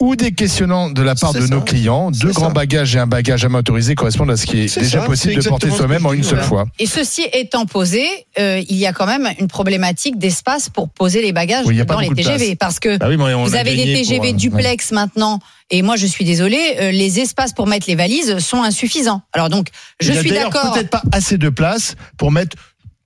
ou 0.00 0.16
des 0.16 0.32
questionnements 0.32 0.90
de 0.90 1.02
la 1.02 1.14
part 1.14 1.32
de 1.32 1.40
ça. 1.40 1.48
nos 1.48 1.60
clients. 1.60 2.10
Deux 2.10 2.32
grands 2.32 2.48
ça. 2.48 2.54
bagages 2.54 2.96
et 2.96 2.98
un 2.98 3.06
bagage 3.06 3.44
à 3.44 3.48
main 3.48 3.60
autorisé 3.60 3.94
correspondent 3.94 4.30
à 4.30 4.36
ce 4.36 4.46
qui 4.46 4.60
est, 4.60 4.78
déjà 4.78 5.00
ça, 5.00 5.06
possible 5.06 5.42
de 5.42 5.48
porter 5.48 5.70
soi-même 5.70 6.06
en 6.06 6.12
une 6.12 6.24
seule 6.24 6.42
fois. 6.42 6.66
Et 6.78 6.86
ceci 6.86 7.22
étant 7.32 7.66
posé, 7.66 8.04
euh, 8.38 8.62
il 8.68 8.76
y 8.76 8.86
a 8.86 8.92
quand 8.92 9.06
même 9.06 9.28
une 9.38 9.48
problématique 9.48 10.18
d'espace 10.18 10.68
pour 10.68 10.88
poser 10.88 11.22
les 11.22 11.32
bagages 11.32 11.66
Oui, 11.66 11.84
dans 11.84 12.00
les 12.00 12.08
TGV. 12.10 12.56
Parce 12.56 12.80
que 12.80 12.96
Ah 13.00 13.08
oui, 13.08 13.16
on 13.18 13.44
vous 13.44 13.54
avez 13.54 13.76
des 13.76 13.94
TGV 13.94 14.18
pour, 14.18 14.26
euh, 14.26 14.32
duplex 14.32 14.92
maintenant. 14.92 15.40
Et 15.70 15.82
moi, 15.82 15.96
je 15.96 16.06
suis 16.06 16.24
désolée, 16.24 16.76
euh, 16.80 16.90
les 16.90 17.20
espaces 17.20 17.52
pour 17.52 17.66
mettre 17.68 17.86
les 17.88 17.94
valises 17.94 18.38
sont 18.38 18.62
insuffisants. 18.62 19.22
Alors 19.32 19.48
donc, 19.48 19.68
je 20.00 20.08
Il 20.08 20.14
y 20.14 20.18
a 20.18 20.20
suis 20.20 20.30
d'accord. 20.30 20.72
Peut-être 20.72 20.90
pas 20.90 21.02
assez 21.12 21.38
de 21.38 21.48
place 21.48 21.94
pour 22.16 22.32
mettre 22.32 22.56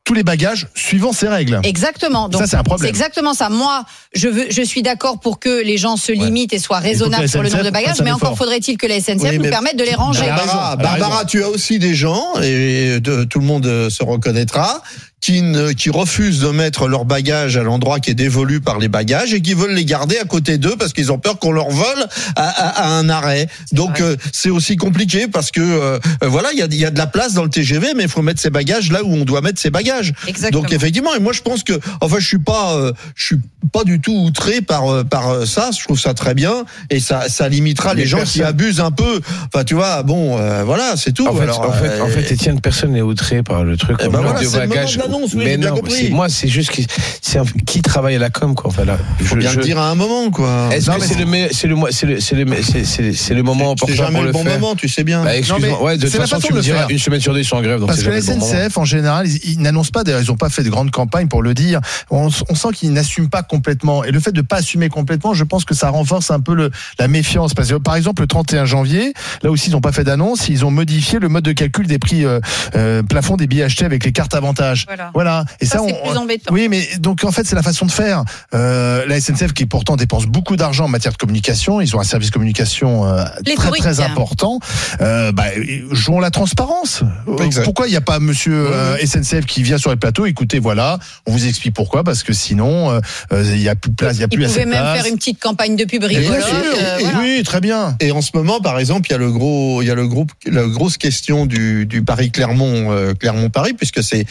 tous 0.05 0.12
les 0.15 0.23
bagages 0.23 0.67
suivant 0.75 1.12
ces 1.15 1.29
règles. 1.29 1.61
Exactement. 1.65 2.29
Donc, 2.29 2.43
Ça, 2.43 2.47
c'est 2.47 2.56
un 2.56 2.62
problème. 2.62 2.89
exactement 2.91 3.33
ça. 3.33 3.49
Moi, 3.49 3.85
je 4.15 4.29
veux, 4.29 4.47
je 4.51 4.61
suis 4.62 4.83
d'accord 4.83 5.19
pour 5.19 5.39
que 5.41 5.62
les 5.65 5.79
gens 5.79 5.97
se 5.97 6.12
limitent 6.12 6.53
et 6.53 6.59
soient 6.59 6.79
raisonnables 6.79 7.29
sur 7.29 7.43
le 7.43 7.49
nombre 7.49 7.65
de 7.65 7.71
bagages, 7.71 8.03
mais 8.03 8.12
encore 8.12 8.37
faudrait-il 8.37 8.77
que 8.77 8.87
la 8.87 9.01
SNCF 9.01 9.31
Oui, 9.31 9.39
nous 9.39 9.45
permette 9.49 9.79
de 9.79 9.85
les 9.85 9.95
ranger. 9.95 10.27
Barbara, 10.27 10.77
Barbara, 10.77 11.25
tu 11.25 11.43
as 11.43 11.49
aussi 11.49 11.79
des 11.79 11.95
gens, 11.95 12.35
et 12.43 13.01
de- 13.01 13.25
tout 13.25 13.39
le 13.41 13.47
monde 13.47 13.65
se 13.89 14.05
reconnaîtra, 14.05 14.83
qui, 15.25 15.41
ne, 15.41 15.73
qui 15.73 15.88
refusent 15.88 16.41
de 16.41 16.49
mettre 16.49 16.87
leurs 16.87 17.06
bagages 17.06 17.56
à 17.56 17.62
l'endroit 17.62 17.99
qui 17.99 18.11
est 18.11 18.15
dévolu 18.15 18.61
par 18.61 18.79
les 18.79 18.88
bagages 18.88 19.32
et 19.32 19.41
qui 19.41 19.55
veulent 19.55 19.73
les 19.73 19.87
garder 19.87 20.19
à 20.19 20.25
côté 20.25 20.59
d'eux 20.59 20.75
parce 20.79 20.93
qu'ils 20.93 21.11
ont 21.12 21.19
peur 21.19 21.38
qu'on 21.38 21.50
leur 21.50 21.71
vole 21.71 22.05
à, 22.37 22.47
à- 22.47 22.82
à 22.85 22.88
un 22.99 23.09
arrêt. 23.09 23.49
Donc 23.73 24.03
euh, 24.03 24.17
c'est 24.32 24.50
aussi 24.50 24.76
compliqué 24.76 25.26
parce 25.26 25.50
que 25.50 25.62
euh, 25.62 25.99
euh, 26.23 26.29
voilà, 26.29 26.50
il 26.53 26.59
y 26.59 26.62
a, 26.62 26.67
il 26.67 26.76
y 26.76 26.85
a 26.85 26.91
de 26.91 26.99
la 26.99 27.06
place 27.06 27.32
dans 27.32 27.43
le 27.43 27.49
TGV, 27.49 27.94
mais 27.97 28.03
il 28.03 28.09
faut 28.11 28.21
mettre 28.21 28.38
ses 28.38 28.50
bagages 28.50 28.93
là 28.93 29.03
où 29.03 29.15
on 29.15 29.25
doit 29.25 29.41
mettre 29.41 29.59
ses 29.59 29.71
bagages. 29.71 30.12
Exactement. 30.26 30.61
Donc 30.62 30.73
effectivement, 30.75 31.15
et 31.15 31.21
moi 31.21 31.32
je 31.32 31.41
pense 31.41 31.62
que, 31.62 31.73
enfin, 32.03 32.17
je 32.19 32.27
suis 32.27 32.38
pas, 32.38 32.75
euh, 32.77 32.93
je 33.15 33.25
suis 33.25 33.41
pas 33.73 33.85
du 33.85 34.03
tout 34.03 34.12
outré 34.12 34.61
par 34.61 34.93
euh, 34.93 35.05
par 35.05 35.31
euh, 35.31 35.47
ça. 35.47 35.70
Je 35.73 35.82
trouve 35.85 35.99
ça 35.99 36.12
très 36.12 36.35
bien 36.35 36.67
et 36.91 37.00
ça 37.00 37.31
ça 37.31 37.49
limitera 37.49 37.94
les 37.94 38.05
gens 38.05 38.25
qui 38.25 38.43
abusent 38.43 38.81
un 38.81 38.91
peu. 38.91 39.23
Enfin, 39.47 39.65
tu 39.65 39.73
vois, 39.75 40.03
bon, 40.03 40.37
euh, 40.38 40.65
voilà, 40.65 40.99
c'est 40.99 41.12
tout. 41.12 41.27
En 41.27 41.35
fait, 41.35 41.44
Alors, 41.44 41.62
en 41.62 41.73
fait, 41.73 41.99
en 42.03 42.09
fait, 42.09 42.31
Étienne, 42.31 42.61
personne 42.61 42.93
n'est 42.93 43.00
outré 43.00 43.43
par 43.43 43.65
le 43.65 43.79
truc. 43.79 43.97
Eh 44.00 44.09
ben 44.09 44.20
voilà, 44.20 44.41
de 44.41 44.44
le 44.44 45.13
l'annonce, 45.14 45.34
oui, 45.34 45.43
j'ai 45.44 45.56
bien 45.56 45.70
compris. 45.70 46.11
moi, 46.11 46.28
c'est 46.28 46.49
juste 46.49 46.70
qui, 46.70 46.87
c'est 47.22 47.38
un- 47.38 47.44
qui 47.66 47.82
travaille 47.82 48.16
à 48.16 48.19
la 48.19 48.31
com, 48.31 48.55
quoi. 48.55 48.69
Enfin, 48.70 48.84
là, 48.84 48.99
faut 49.20 49.34
je- 49.34 49.40
bien 49.40 49.50
je- 49.50 49.58
le 49.58 49.64
dire 49.64 49.78
à 49.78 49.88
un 49.90 49.94
moment, 49.94 50.31
quoi. 50.31 50.69
Est-ce 50.72 50.90
que 50.90 51.00
c'est 51.05 51.19
le, 51.19 51.26
me- 51.26 51.49
c'est 51.52 51.66
le, 51.66 51.76
c'est 51.90 52.06
le, 52.06 52.20
c'est 52.20 53.02
le, 53.02 53.12
c'est- 53.14 53.34
le 53.34 53.43
moment 53.43 53.75
C'est 53.76 53.84
opportun 53.84 53.94
jamais 53.94 54.12
pour 54.12 54.20
le 54.22 54.26
le 54.28 54.32
bon 54.32 54.44
faire 54.44 54.58
moment, 54.61 54.75
tu 54.75 54.88
sais 54.88 55.05
bien. 55.05 55.25
Bah, 55.25 55.37
excuse-moi. 55.37 55.82
Ouais, 55.82 55.96
de 55.96 56.02
toute 56.02 56.11
façon, 56.11 56.37
façon 56.37 56.49
tu 56.49 56.55
me 56.55 56.61
diras 56.61 56.78
faire. 56.81 56.90
une 56.90 56.99
semaine 56.99 57.20
sur 57.20 57.32
deux, 57.32 57.40
ils 57.40 57.44
sont 57.44 57.56
en 57.56 57.62
grève. 57.62 57.78
donc 57.81 57.88
Parce 57.88 58.02
que 58.02 58.11
la. 58.11 58.20
SNCF, 58.20 58.76
en 58.78 58.84
général, 58.84 59.26
ils, 59.26 59.52
ils 59.52 59.61
n'annoncent 59.61 59.90
pas, 59.93 60.05
d'ailleurs, 60.05 60.20
ils 60.22 60.28
n'ont 60.28 60.37
pas 60.37 60.49
fait 60.50 60.62
de 60.62 60.70
grande 60.70 60.90
campagne 60.90 61.28
pour 61.28 61.43
le 61.43 61.55
dire. 61.55 61.81
On, 62.10 62.28
on 62.49 62.55
sent 62.55 62.69
qu'ils 62.75 62.93
n'assument 62.93 63.28
pas 63.28 63.43
complètement. 63.43 64.05
Et 64.05 64.10
le 64.10 64.20
fait 64.20 64.32
de 64.32 64.40
pas 64.40 64.56
assumer 64.56 64.88
complètement, 64.88 65.34
je 65.34 65.44
pense 65.44 65.64
que 65.64 65.75
ça 65.75 65.90
renforce 65.90 66.31
un 66.31 66.40
peu 66.40 66.55
le, 66.55 66.70
la 66.99 67.08
méfiance. 67.08 67.55
Parce 67.55 67.69
que, 67.70 67.75
par 67.76 67.96
exemple, 67.96 68.22
le 68.22 68.26
31 68.28 68.64
janvier, 68.64 69.12
là 69.43 69.50
aussi, 69.50 69.69
ils 69.69 69.72
n'ont 69.72 69.81
pas 69.81 69.93
fait 69.93 70.05
d'annonce, 70.05 70.49
ils 70.49 70.64
ont 70.64 70.70
modifié 70.70 71.19
le 71.19 71.28
mode 71.28 71.44
de 71.44 71.52
calcul 71.52 71.87
des 71.87 71.99
prix 71.99 72.25
euh, 72.25 72.40
euh, 72.76 73.02
plafond 73.02 73.37
des 73.37 73.46
billets 73.46 73.64
achetés 73.64 73.84
avec 73.84 74.05
les 74.05 74.12
cartes 74.12 74.34
avantages. 74.34 74.84
Voilà. 74.87 75.04
Voilà. 75.15 75.45
Et 75.61 75.67
Ça, 75.67 75.79
ça, 75.79 75.85
c'est 75.87 75.95
on- 76.03 76.09
plus 76.09 76.19
embêtant. 76.19 76.53
Oui, 76.55 76.69
mais 76.69 76.87
donc 76.99 77.25
en 77.25 77.33
fait, 77.33 77.47
c'est 77.47 77.55
la 77.56 77.62
façon 77.62 77.87
de 77.87 77.91
faire. 77.93 78.25
Euh, 78.55 79.05
la 79.06 79.21
SNCF, 79.21 79.53
qui 79.53 79.67
pourtant 79.67 79.97
dépense 79.97 80.27
beaucoup 80.27 80.56
d'argent 80.56 80.85
en 80.85 80.89
matière 80.89 81.12
de 81.12 81.19
communication, 81.19 81.81
ils 81.81 81.95
ont 81.97 82.01
un 82.01 82.05
service 82.05 82.31
communication 82.31 83.06
euh, 83.06 83.25
très 83.56 83.71
très 83.73 84.01
important. 84.01 84.59
Euh, 85.01 85.33
bah, 85.33 85.45
jouons 85.91 86.21
la 86.21 86.31
transparence. 86.31 87.03
Exact. 87.43 87.65
Pourquoi 87.65 87.87
il 87.87 87.91
n'y 87.91 87.97
a 87.97 88.01
pas 88.01 88.19
Monsieur 88.21 88.67
euh, 88.73 88.97
SNCF 89.05 89.47
qui 89.47 89.62
vient 89.62 89.79
sur 89.79 89.91
les 89.91 89.97
plateaux? 89.97 90.27
Écoutez, 90.27 90.59
voilà, 90.59 90.99
on 91.27 91.33
vous 91.33 91.47
explique 91.47 91.75
pourquoi, 91.75 92.05
parce 92.05 92.23
que 92.23 92.33
sinon, 92.33 92.91
euh, 92.91 93.01
euh, 93.33 93.43
il 93.55 93.59
n'y 93.61 93.69
a 93.69 93.75
plus 93.75 93.91
de 93.91 93.97
place, 93.97 94.15
il 94.17 94.19
n'y 94.19 94.25
a 94.25 94.27
Ils 94.27 94.29
plus 94.29 94.45
pouvaient 94.47 94.47
assez 94.47 94.65
de 94.65 94.71
même 94.71 94.81
place. 94.81 95.03
faire 95.03 95.11
une 95.12 95.19
petite 95.19 95.41
campagne 95.41 95.77
de 95.77 95.85
pub 95.85 96.03
rigolote. 96.05 96.45
euh, 96.53 96.97
voilà. 97.01 97.19
oui, 97.21 97.43
très 97.45 97.61
bien. 97.61 97.97
Et 98.01 98.11
en 98.12 98.23
ce 98.23 98.31
moment, 98.35 98.61
par 98.61 98.79
exemple, 98.79 99.09
il 99.09 99.12
y 99.12 99.15
a 99.15 99.19
le 99.19 99.31
gros, 99.31 99.83
il 99.83 99.89
y 99.89 99.91
a 99.91 99.95
le 99.95 100.06
groupe, 100.06 100.31
la 100.47 100.65
grosse 100.67 100.97
question 100.97 101.47
du, 101.47 101.87
du 101.87 102.03
Paris 102.03 102.31
Clermont, 102.31 102.91
euh, 102.93 103.15
Clermont 103.15 103.51
Paris, 103.51 103.73
puisque 103.75 104.03
c'est 104.03 104.27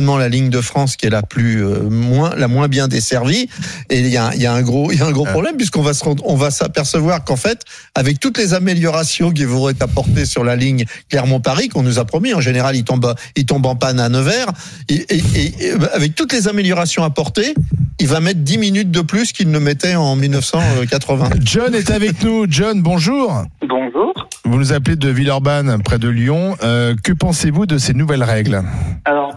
certainement 0.00 0.16
la 0.16 0.28
ligne 0.30 0.48
de 0.48 0.60
France 0.62 0.96
qui 0.96 1.04
est 1.04 1.10
la 1.10 1.20
plus 1.22 1.62
euh, 1.62 1.90
moins, 1.90 2.34
la 2.34 2.48
moins 2.48 2.68
bien 2.68 2.88
desservie. 2.88 3.50
Et 3.90 3.98
il 4.00 4.06
y 4.08 4.16
a, 4.16 4.30
il 4.34 4.40
y 4.40 4.46
a 4.46 4.52
un 4.54 4.62
gros, 4.62 4.90
il 4.92 4.98
y 4.98 5.02
a 5.02 5.06
un 5.06 5.10
gros 5.10 5.26
problème 5.26 5.56
puisqu'on 5.58 5.82
va 5.82 5.92
se 5.92 6.02
rendre, 6.02 6.22
on 6.26 6.36
va 6.36 6.50
s'apercevoir 6.50 7.22
qu'en 7.22 7.36
fait, 7.36 7.64
avec 7.94 8.18
toutes 8.18 8.38
les 8.38 8.54
améliorations 8.54 9.30
qui 9.30 9.44
vont 9.44 9.68
être 9.68 9.82
apportées 9.82 10.24
sur 10.24 10.42
la 10.42 10.56
ligne 10.56 10.86
Clermont 11.10 11.40
Paris 11.40 11.68
qu'on 11.68 11.82
nous 11.82 11.98
a 11.98 12.06
promis, 12.06 12.32
en 12.32 12.40
général, 12.40 12.76
il 12.76 12.84
tombe, 12.84 13.14
il 13.36 13.44
tombe 13.44 13.66
en 13.66 13.76
panne 13.76 14.00
à 14.00 14.08
Nevers, 14.08 14.46
et, 14.88 14.94
et, 14.94 15.22
et- 15.34 15.54
et 15.66 15.72
avec 15.92 16.14
toutes 16.14 16.32
les 16.32 16.48
améliorations 16.48 17.04
apportées, 17.04 17.52
il 17.98 18.06
va 18.08 18.20
mettre 18.20 18.40
10 18.40 18.56
minutes 18.56 18.90
de 18.90 19.02
plus 19.02 19.32
qu'il 19.32 19.50
ne 19.50 19.58
mettait 19.58 19.96
en 19.96 20.16
1980. 20.16 21.28
John 21.42 21.74
est 21.74 21.90
avec 21.90 22.22
nous. 22.24 22.46
John, 22.48 22.80
bonjour. 22.80 23.44
Bonjour. 23.68 24.14
Vous 24.46 24.56
nous 24.58 24.72
appelez 24.72 24.96
de 24.96 25.08
Villeurbanne, 25.10 25.82
près 25.82 25.98
de 25.98 26.08
Lyon. 26.08 26.56
Euh, 26.62 26.94
que 27.04 27.12
pensez-vous 27.12 27.66
de 27.66 27.76
ces 27.78 27.92
nouvelles 27.92 28.22
règles? 28.24 28.62
Alors, 29.04 29.29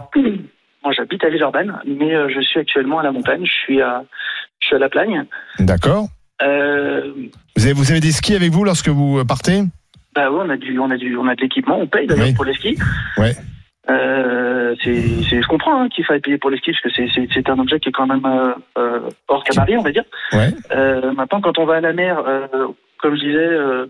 j'habite 1.14 1.24
à 1.24 1.30
Villeurbanne, 1.30 1.80
mais 1.86 2.14
euh, 2.14 2.28
je 2.28 2.40
suis 2.40 2.60
actuellement 2.60 2.98
à 2.98 3.02
la 3.02 3.12
montagne. 3.12 3.44
Je 3.44 3.52
suis 3.52 3.80
à, 3.80 4.04
je 4.60 4.66
suis 4.66 4.76
à 4.76 4.78
la 4.78 4.88
Plagne. 4.88 5.24
D'accord. 5.60 6.08
Euh, 6.42 7.12
Vous 7.56 7.64
avez, 7.64 7.72
vous 7.72 7.90
avez 7.90 8.00
des 8.00 8.10
skis 8.10 8.34
avec 8.34 8.50
vous 8.50 8.64
lorsque 8.64 8.88
vous 8.88 9.18
euh, 9.18 9.24
partez? 9.24 9.62
Bah 10.14 10.30
ouais, 10.30 10.42
on 10.44 10.50
a 10.50 10.56
du, 10.56 10.78
on 10.78 10.90
a 10.90 10.96
du, 10.96 11.16
on 11.16 11.28
a 11.28 11.34
de 11.34 11.40
l'équipement. 11.40 11.78
On 11.78 11.86
paye 11.86 12.06
d'ailleurs 12.06 12.26
Oui. 12.26 12.34
pour 12.34 12.44
les 12.44 12.54
skis. 12.54 12.76
Ouais. 13.16 13.32
Euh, 13.88 14.74
c'est, 14.82 15.02
c'est, 15.28 15.42
je 15.42 15.46
comprends 15.46 15.82
hein, 15.82 15.88
qu'il 15.88 16.04
faille 16.04 16.20
payer 16.20 16.38
pour 16.38 16.50
les 16.50 16.56
skis 16.58 16.72
parce 16.82 16.96
que 16.96 17.02
c'est, 17.32 17.48
un 17.48 17.58
objet 17.58 17.78
qui 17.78 17.90
est 17.90 17.92
quand 17.92 18.06
même 18.06 18.24
euh, 18.78 19.00
hors 19.28 19.44
cabaret, 19.44 19.76
on 19.76 19.82
va 19.82 19.92
dire. 19.92 20.04
Ouais. 20.32 20.52
Maintenant, 21.14 21.40
quand 21.40 21.58
on 21.58 21.66
va 21.66 21.76
à 21.76 21.80
la 21.80 21.92
mer, 21.92 22.22
comme 22.98 23.14
je 23.16 23.20
disais, 23.20 23.88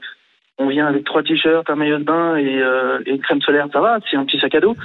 on 0.58 0.68
vient 0.68 0.86
avec 0.86 1.04
trois 1.04 1.22
t-shirts, 1.22 1.68
un 1.70 1.76
maillot 1.76 1.98
de 1.98 2.04
bain 2.04 2.36
et, 2.36 2.60
euh, 2.60 3.00
et 3.06 3.10
une 3.10 3.20
crème 3.20 3.40
solaire, 3.40 3.66
ça 3.72 3.80
va, 3.80 3.98
c'est 4.10 4.16
un 4.16 4.24
petit 4.24 4.38
sac 4.38 4.54
à 4.54 4.60
dos. 4.60 4.76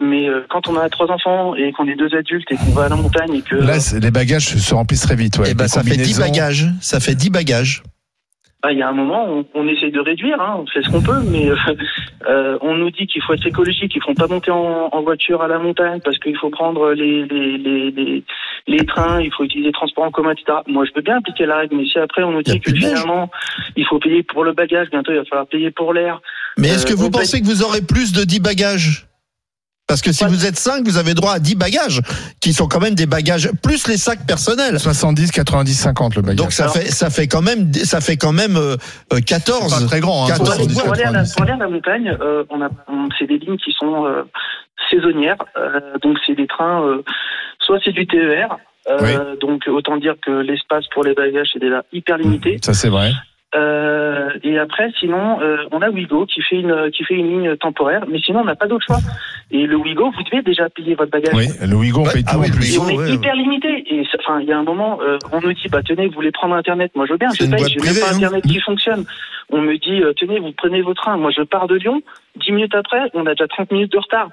Mais 0.00 0.28
euh, 0.28 0.40
quand 0.48 0.66
on 0.68 0.76
a 0.76 0.88
trois 0.88 1.10
enfants 1.10 1.54
et 1.54 1.72
qu'on 1.72 1.86
est 1.86 1.94
deux 1.96 2.14
adultes 2.14 2.50
et 2.50 2.56
qu'on 2.56 2.70
va 2.72 2.84
à 2.84 2.88
la 2.88 2.96
montagne 2.96 3.34
et 3.34 3.42
que 3.42 3.56
Là, 3.56 3.78
c'est- 3.80 4.00
les 4.00 4.10
bagages 4.10 4.46
se 4.56 4.74
remplissent 4.74 5.02
très 5.02 5.16
vite. 5.16 5.38
Ouais. 5.38 5.48
Eh 5.50 5.54
ben, 5.54 5.68
ça 5.68 5.82
fait 5.82 5.90
10 5.96 6.14
combinaisons. 6.18 6.22
bagages. 6.22 6.66
Ça 6.80 7.00
fait 7.00 7.14
10 7.14 7.30
bagages. 7.30 7.82
bah, 8.62 8.72
il 8.72 8.78
y 8.78 8.82
a 8.82 8.88
un 8.88 8.92
moment, 8.92 9.24
on, 9.26 9.44
on 9.54 9.66
essaye 9.68 9.90
de 9.90 10.00
réduire, 10.00 10.38
hein, 10.40 10.56
on 10.60 10.66
fait 10.66 10.82
ce 10.82 10.90
qu'on 10.90 11.00
peut, 11.02 11.20
mais 11.30 11.48
euh, 11.48 11.56
euh, 12.28 12.58
on 12.60 12.74
nous 12.76 12.90
dit 12.90 13.06
qu'il 13.06 13.22
faut 13.22 13.32
être 13.32 13.46
écologique, 13.46 13.90
qu'il 13.92 14.02
faut 14.02 14.12
pas 14.12 14.26
monter 14.26 14.50
en, 14.50 14.88
en 14.92 15.02
voiture 15.02 15.40
à 15.42 15.48
la 15.48 15.58
montagne 15.58 16.00
parce 16.04 16.18
qu'il 16.18 16.36
faut 16.36 16.50
prendre 16.50 16.92
les, 16.92 17.24
les, 17.26 17.56
les, 17.56 17.90
les, 17.90 18.24
les 18.66 18.84
trains, 18.86 19.20
il 19.22 19.32
faut 19.32 19.44
utiliser 19.44 19.68
les 19.68 19.72
transports 19.72 20.04
en 20.04 20.10
commun, 20.10 20.32
etc. 20.32 20.58
Moi, 20.66 20.84
je 20.86 20.92
peux 20.92 21.00
bien 21.00 21.16
appliquer 21.18 21.46
la 21.46 21.56
règle, 21.58 21.76
mais 21.76 21.86
si 21.86 21.98
après 21.98 22.22
on 22.22 22.32
nous 22.32 22.42
dit 22.42 22.60
que 22.60 22.70
finalement, 22.74 23.30
il 23.76 23.86
faut 23.86 23.98
payer 23.98 24.22
pour 24.22 24.44
le 24.44 24.52
bagage, 24.52 24.88
bientôt 24.90 25.12
il 25.12 25.18
va 25.18 25.24
falloir 25.24 25.46
payer 25.46 25.70
pour 25.70 25.94
l'air. 25.94 26.20
Mais 26.58 26.68
est-ce 26.68 26.84
que 26.84 26.92
Euh, 26.92 26.96
vous 26.96 27.06
on 27.06 27.10
pensez 27.10 27.40
que 27.40 27.46
vous 27.46 27.62
aurez 27.62 27.80
plus 27.80 28.12
de 28.12 28.24
10 28.24 28.40
bagages? 28.40 29.06
Parce 29.90 30.02
que 30.02 30.12
si 30.12 30.24
vous 30.24 30.46
êtes 30.46 30.56
5, 30.56 30.84
vous 30.86 30.98
avez 30.98 31.14
droit 31.14 31.32
à 31.34 31.38
10 31.40 31.56
bagages, 31.56 32.00
qui 32.40 32.52
sont 32.52 32.68
quand 32.68 32.80
même 32.80 32.94
des 32.94 33.06
bagages, 33.06 33.50
plus 33.62 33.86
les 33.88 33.96
sacs 33.96 34.24
personnels. 34.26 34.78
70, 34.78 35.32
90, 35.32 35.74
50 35.74 36.14
le 36.16 36.22
bagage. 36.22 36.36
Donc 36.36 36.52
ça 36.52 36.62
Alors- 36.64 36.74
fait, 36.76 36.86
ça 36.90 37.10
fait 37.10 37.26
quand 37.26 37.42
même, 37.42 37.72
ça 37.74 38.00
fait 38.00 38.16
quand 38.16 38.32
même 38.32 38.56
euh, 38.56 38.76
euh, 39.12 39.16
c'est 39.16 39.22
14. 39.24 39.80
pas 39.80 39.86
très 39.86 40.00
grand. 40.00 40.24
Hein, 40.26 40.28
14, 40.28 40.48
Pour 40.48 40.54
aller, 40.54 40.62
70, 40.74 40.80
pour 40.82 40.92
aller 40.94 41.02
à 41.02 41.10
la, 41.10 41.18
90. 41.24 41.32
pour 41.34 41.42
aller 41.42 41.52
à 41.52 41.56
la 41.56 41.68
montagne, 41.68 42.16
euh, 42.20 42.44
on 42.50 42.62
a, 42.62 42.68
on- 42.88 43.08
c'est 43.18 43.26
des 43.26 43.38
lignes 43.38 43.58
qui 43.58 43.72
sont 43.78 44.06
euh, 44.06 44.22
saisonnières. 44.90 45.36
euh, 45.56 45.80
donc 46.02 46.16
c'est 46.26 46.34
des 46.34 46.46
trains, 46.46 46.82
euh, 46.86 47.02
soit 47.60 47.78
c'est 47.84 47.92
du 47.92 48.06
TER. 48.06 48.48
euh, 48.88 49.36
Donc 49.40 49.62
autant 49.68 49.96
dire 49.98 50.14
que 50.24 50.30
l'espace 50.30 50.84
pour 50.94 51.04
les 51.04 51.14
bagages 51.14 51.50
est 51.54 51.58
déjà 51.60 51.82
hyper 51.92 52.16
limité. 52.18 52.58
Ça, 52.62 52.74
c'est 52.74 52.88
vrai. 52.88 53.12
Euh, 53.54 54.30
et 54.44 54.58
après, 54.58 54.92
sinon, 54.98 55.40
euh, 55.40 55.64
on 55.72 55.82
a 55.82 55.90
Wigo 55.90 56.24
qui 56.26 56.40
fait 56.40 56.56
une 56.56 56.90
qui 56.92 57.02
fait 57.04 57.14
une 57.14 57.28
ligne 57.28 57.56
temporaire, 57.56 58.04
mais 58.08 58.20
sinon 58.20 58.40
on 58.40 58.44
n'a 58.44 58.54
pas 58.54 58.66
d'autre 58.66 58.84
choix. 58.86 59.00
Et 59.50 59.66
le 59.66 59.76
Wigo, 59.76 60.10
vous 60.12 60.22
devez 60.22 60.42
déjà 60.42 60.68
payer 60.68 60.94
votre 60.94 61.10
bagage. 61.10 61.34
Oui, 61.34 61.48
le 61.60 61.74
Wigo, 61.74 62.02
on 62.02 62.04
paye 62.04 62.22
ah 62.28 62.32
tout 62.32 62.38
en 62.38 62.42
plus. 62.42 62.76
Et 62.76 62.78
on 62.78 62.88
est 62.88 62.96
ouais, 62.96 63.10
hyper 63.10 63.34
limité. 63.34 63.84
Et 63.92 64.04
ça- 64.04 64.18
enfin, 64.20 64.40
il 64.40 64.46
y 64.46 64.52
a 64.52 64.58
un 64.58 64.62
moment, 64.62 65.00
euh, 65.02 65.18
on 65.32 65.40
nous 65.40 65.52
dit, 65.52 65.66
bah 65.68 65.82
tenez, 65.82 66.06
vous 66.06 66.14
voulez 66.14 66.30
prendre 66.30 66.54
Internet. 66.54 66.92
Moi, 66.94 67.06
je 67.06 67.12
veux 67.12 67.18
bien, 67.18 67.30
je 67.34 67.44
paye. 67.44 67.64
J'ai 67.68 67.80
même 67.80 68.00
pas 68.00 68.12
hein. 68.12 68.16
Internet 68.16 68.44
qui 68.44 68.60
fonctionne. 68.60 69.04
On 69.50 69.60
me 69.60 69.76
dit, 69.78 70.00
euh, 70.00 70.12
tenez, 70.16 70.38
vous 70.38 70.52
prenez 70.52 70.82
vos 70.82 70.94
trains. 70.94 71.16
Moi, 71.16 71.32
je 71.36 71.42
pars 71.42 71.66
de 71.66 71.74
Lyon. 71.74 72.02
Dix 72.36 72.52
minutes 72.52 72.76
après, 72.76 73.10
on 73.14 73.26
a 73.26 73.30
déjà 73.30 73.48
30 73.48 73.72
minutes 73.72 73.92
de 73.92 73.98
retard. 73.98 74.28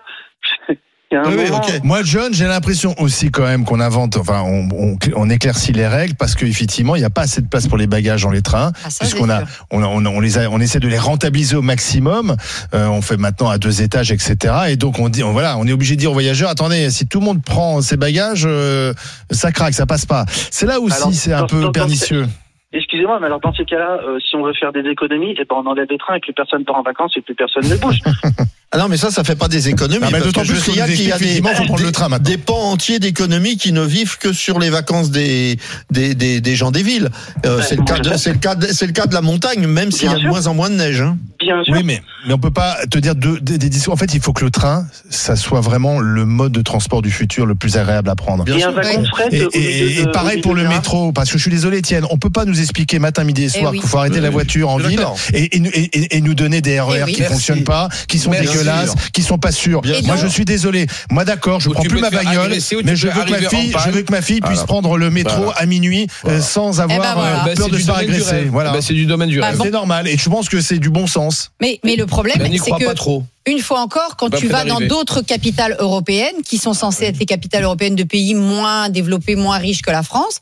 Oui, 1.10 1.20
oui, 1.38 1.50
moment. 1.50 1.58
ok. 1.66 1.80
Moi, 1.86 2.00
John, 2.04 2.34
j'ai 2.34 2.48
l'impression 2.48 2.94
aussi 3.00 3.32
quand 3.32 3.44
même 3.44 3.64
qu'on 3.64 3.80
invente, 3.80 4.18
enfin, 4.18 4.42
on, 4.46 4.68
on, 4.74 4.98
on 5.16 5.30
éclaircit 5.30 5.72
les 5.72 5.88
règles 5.88 6.16
parce 6.16 6.36
qu'effectivement, 6.36 6.96
il 6.96 7.00
n'y 7.00 7.06
a 7.06 7.10
pas 7.10 7.22
assez 7.22 7.42
de 7.42 7.48
place 7.48 7.66
pour 7.68 7.78
les 7.78 7.88
bagages 7.88 8.24
dans 8.24 8.30
les 8.30 8.42
trains. 8.42 8.74
Ah, 8.84 8.90
puisqu'on 9.00 9.26
c'est 9.28 9.32
a, 9.32 9.44
on, 9.72 9.82
a- 9.84 9.88
on, 9.88 10.06
a- 10.06 10.10
on 10.10 10.20
les 10.20 10.38
a, 10.38 10.50
on 10.50 10.60
essaie 10.60 10.80
de 10.82 10.88
les 10.90 10.98
rentabiliser 10.98 11.56
au 11.56 11.62
maximum. 11.62 12.36
Euh, 12.74 12.88
on 12.88 13.02
fait 13.02 13.16
maintenant 13.16 13.50
à 13.50 13.58
deux 13.58 13.82
étages, 13.82 14.12
etc. 14.12 14.54
Et 14.70 14.76
donc 14.76 15.00
on 15.00 15.08
dit, 15.08 15.24
on, 15.24 15.32
voilà, 15.32 15.58
on 15.58 15.66
est 15.66 15.72
obligé 15.72 15.96
de 15.96 16.00
dire 16.02 16.12
aux 16.12 16.14
voyageurs, 16.14 16.50
attendez, 16.50 16.90
si 16.90 17.08
tout 17.08 17.20
le 17.22 17.26
monde 17.26 17.42
prend 17.42 17.82
ses 17.82 17.96
bagages, 17.96 18.44
euh, 18.46 18.94
ça 19.32 19.54
craque, 19.54 19.76
ça 19.76 19.86
passe 19.86 20.06
pas. 20.06 20.26
C'est 20.52 20.66
là 20.66 20.82
aussi, 20.82 21.14
c'est 21.14 21.32
un 21.32 21.42
dans- 21.42 21.48
peu 21.48 21.56
dans- 21.62 21.66
dans- 21.68 21.72
pernicieux. 21.72 22.28
Excusez-moi, 22.74 23.20
mais 23.22 23.28
alors 23.28 23.40
dans 23.40 23.54
ces 23.54 23.64
cas-là, 23.64 24.00
euh, 24.06 24.20
si 24.20 24.36
on 24.36 24.44
veut 24.46 24.54
faire 24.60 24.74
des 24.74 24.82
économies, 24.90 25.36
eh 25.40 25.46
ben 25.46 25.56
on 25.64 25.66
enlève 25.68 25.88
les 25.90 25.98
trains 25.98 26.16
et 26.16 26.20
plus 26.20 26.34
personne 26.34 26.66
part 26.66 26.76
en 26.76 26.84
vacances 26.84 27.14
et 27.16 27.22
plus 27.22 27.34
personne 27.34 27.66
ne 27.66 27.76
bouge. 27.78 28.00
Ah 28.74 28.80
non, 28.80 28.90
mais 28.90 28.98
ça, 28.98 29.12
ça 29.12 29.24
fait 29.24 29.38
pas 29.38 29.48
des 29.48 29.70
économies. 29.70 30.00
Ah, 30.04 30.08
mais 30.08 30.20
parce 30.20 30.26
d'autant 30.26 30.42
que 30.42 30.48
je 30.48 30.52
plus 30.54 30.62
qu'il 30.64 30.76
y 30.76 30.82
a 30.82 30.88
des, 30.88 30.94
effectivement, 30.94 31.54
faut 31.56 31.64
prendre 31.64 31.84
le 31.84 31.92
train 31.94 32.10
maintenant. 32.10 32.30
des 32.30 32.38
pans 32.38 32.72
entiers 32.72 33.00
d'économies 33.00 33.56
qui 33.56 33.72
ne 33.72 33.82
vivent 33.82 34.18
que 34.18 34.34
sur 34.34 34.60
les 34.60 34.70
vacances 34.70 35.10
des, 35.10 35.58
des, 35.90 36.16
des, 36.16 36.42
des 36.42 36.56
gens 36.58 36.72
des 36.72 36.84
villes. 36.84 37.10
Euh, 37.46 37.62
c'est 37.66 37.78
le 37.78 37.86
cas 37.86 38.00
de, 38.00 38.18
c'est 38.18 38.34
le 38.34 38.40
cas 38.40 38.56
de, 38.56 38.68
c'est 38.68 38.86
le 38.86 38.92
cas 38.92 39.06
de 39.06 39.14
la 39.14 39.22
montagne, 39.22 39.66
même 39.68 39.92
s'il 39.94 40.10
y 40.12 40.14
a 40.14 40.18
de 40.20 40.28
moins 40.28 40.48
en 40.48 40.54
moins 40.54 40.70
de 40.70 40.76
neige. 40.76 41.00
Hein. 41.00 41.18
Bien 41.40 41.64
sûr. 41.64 41.76
Oui, 41.76 41.84
mais, 41.86 42.02
mais 42.28 42.34
on 42.34 42.40
peut 42.40 42.52
pas 42.52 42.78
te 42.92 42.98
dire 42.98 43.16
deux- 43.16 43.40
des, 43.40 43.58
des 43.58 43.70
discours. 43.70 43.94
En 43.94 43.98
fait, 43.98 44.14
il 44.14 44.20
faut 44.20 44.34
que 44.34 44.44
le 44.44 44.52
train, 44.52 44.86
ça 45.10 45.38
soit 45.38 45.62
vraiment 45.62 46.00
le 46.00 46.26
mode 46.26 46.52
de 46.52 46.62
transport 46.62 47.02
du 47.02 47.12
futur 47.12 47.46
le 47.46 47.56
plus 47.56 47.78
agréable 47.78 48.10
à 48.10 48.16
prendre. 48.16 48.44
Bien 48.44 48.58
et 48.58 48.60
sûr. 48.60 48.74
de 48.74 49.56
Et, 49.56 50.04
de- 50.04 50.12
pareil 50.12 50.42
pour 50.42 50.56
le 50.56 50.64
de 50.64 50.68
métro, 50.68 51.14
parce 51.14 51.30
que 51.32 51.38
je 51.38 51.44
suis 51.44 51.52
désolé, 51.52 51.78
Étienne, 51.78 52.06
on 52.10 52.18
peut 52.18 52.32
pas 52.32 52.44
nous 52.44 52.60
expliquer 52.60 53.00
matin, 53.00 53.24
midi 53.24 53.44
et 53.44 53.50
soir 53.50 53.72
oui. 53.72 53.80
qu'il 53.80 53.88
faut 53.88 53.98
arrêter 53.98 54.16
Oui, 54.16 54.22
la 54.24 54.28
oui. 54.28 54.34
voiture 54.34 54.70
en 54.70 54.78
ville 54.78 55.00
et, 55.34 55.56
et 55.56 55.60
nous- 55.62 55.70
et- 55.74 55.84
et- 55.98 56.18
et 56.18 56.22
nous 56.22 56.34
donner 56.34 56.60
des 56.60 56.82
RER 56.82 56.98
Eh 57.02 57.04
oui. 57.06 57.14
qui 57.14 57.22
fonctionnent 57.24 57.64
pas, 57.64 57.88
qui 58.10 58.18
sont 58.20 58.32
Merci. 58.32 58.57
Dégueulasses, 58.60 58.94
qui 59.14 59.22
sont 59.24 59.38
pas 59.38 59.52
sûrs. 59.52 59.82
Bien 59.82 60.02
Moi, 60.04 60.18
sûr. 60.18 60.28
je 60.28 60.32
suis 60.32 60.46
désolé. 60.46 60.88
Moi, 61.12 61.26
d'accord, 61.26 61.60
je 61.60 61.70
Ou 61.70 61.74
prends 61.74 61.84
plus 61.84 62.00
ma 62.02 62.10
bagnole, 62.10 62.52
mais 62.84 62.96
je 62.96 63.08
veux 63.08 63.24
que 63.24 63.32
ma 63.32 63.50
fille, 63.50 63.68
je 63.70 63.74
panne. 63.78 63.92
veux 63.92 64.02
que 64.04 64.12
ma 64.12 64.22
fille 64.22 64.42
puisse 64.42 64.54
Voilà. 64.54 64.66
prendre 64.68 64.98
le 64.98 65.10
métro 65.10 65.44
Voilà. 65.44 65.60
à 65.60 65.66
minuit 65.66 66.08
euh, 66.26 66.42
sans 66.42 66.80
avoir 66.82 66.98
Eh 66.98 67.02
ben 67.02 67.14
voilà. 67.14 67.42
euh, 67.42 67.46
Bah, 67.46 67.52
peur 67.56 67.70
de 67.70 67.78
se 67.78 67.84
faire 67.86 67.98
agresser. 67.98 68.44
Voilà. 68.52 68.72
Bah, 68.72 68.80
c'est 68.82 68.94
du 68.94 69.06
domaine 69.06 69.30
du 69.30 69.40
Bah, 69.40 69.48
rêve. 69.50 69.60
C'est 69.64 69.72
normal. 69.72 70.08
Et 70.08 70.18
je 70.18 70.30
pense 70.30 70.50
que 70.50 70.62
c'est 70.62 70.80
du 70.80 70.90
bon 70.90 71.08
sens. 71.08 71.52
Mais, 71.62 71.80
mais 71.84 71.96
le 71.96 72.06
problème, 72.06 72.38
Ben, 72.40 72.52
c'est 72.64 72.70
pas 72.72 72.78
que 72.78 72.94
trop. 72.94 73.24
une 73.46 73.60
fois 73.60 73.82
encore, 73.82 74.16
quand 74.18 74.30
tu 74.30 74.48
vas 74.48 74.64
dans 74.66 74.80
d'autres 74.80 75.22
capitales 75.22 75.76
européennes, 75.80 76.36
qui 76.46 76.58
sont 76.58 76.74
censées 76.74 77.06
être 77.06 77.20
les 77.20 77.26
capitales 77.26 77.64
européennes 77.64 77.96
de 77.96 78.04
pays 78.04 78.34
moins 78.36 78.90
développés, 78.90 79.36
moins 79.36 79.58
riches 79.58 79.82
que 79.82 79.92
la 79.92 80.04
France, 80.04 80.40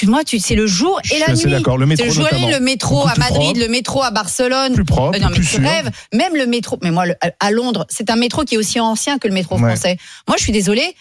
excuse-moi, 0.00 0.24
tu- 0.24 0.38
c'est 0.38 0.54
le 0.54 0.66
jour 0.66 0.98
et 1.12 1.18
la 1.18 1.34
nuit. 1.34 1.44
d'accord. 1.50 1.76
Le 1.76 1.84
métro, 1.84 2.06
le 2.06 2.10
jour 2.10 2.26
et 2.26 2.30
la 2.32 2.36
nuit, 2.38 2.44
notamment. 2.46 2.58
le 2.58 2.64
métro 2.64 3.02
à 3.06 3.14
Madrid, 3.18 3.34
propre. 3.40 3.58
le 3.60 3.68
métro 3.68 4.02
à 4.02 4.10
Barcelone. 4.10 4.72
Plus 4.74 4.84
propre, 4.86 5.16
Euh, 5.18 5.20
non, 5.20 5.28
mais 5.28 5.34
plus 5.36 5.44
sûr. 5.44 5.60
Même 5.60 6.36
le 6.36 6.46
métro, 6.46 6.78
mais 6.82 6.90
moi, 6.90 7.04
le- 7.04 7.14
à 7.38 7.50
Londres, 7.50 7.84
c'est 7.90 8.08
un 8.10 8.16
métro 8.16 8.44
qui 8.44 8.54
est 8.54 8.58
aussi 8.58 8.80
ancien 8.80 9.18
que 9.18 9.28
le 9.28 9.34
métro 9.34 9.56
Ouais. 9.56 9.60
français. 9.72 9.98
Moi, 10.26 10.36
je 10.38 10.42
suis 10.44 10.52
désolée. 10.52 10.94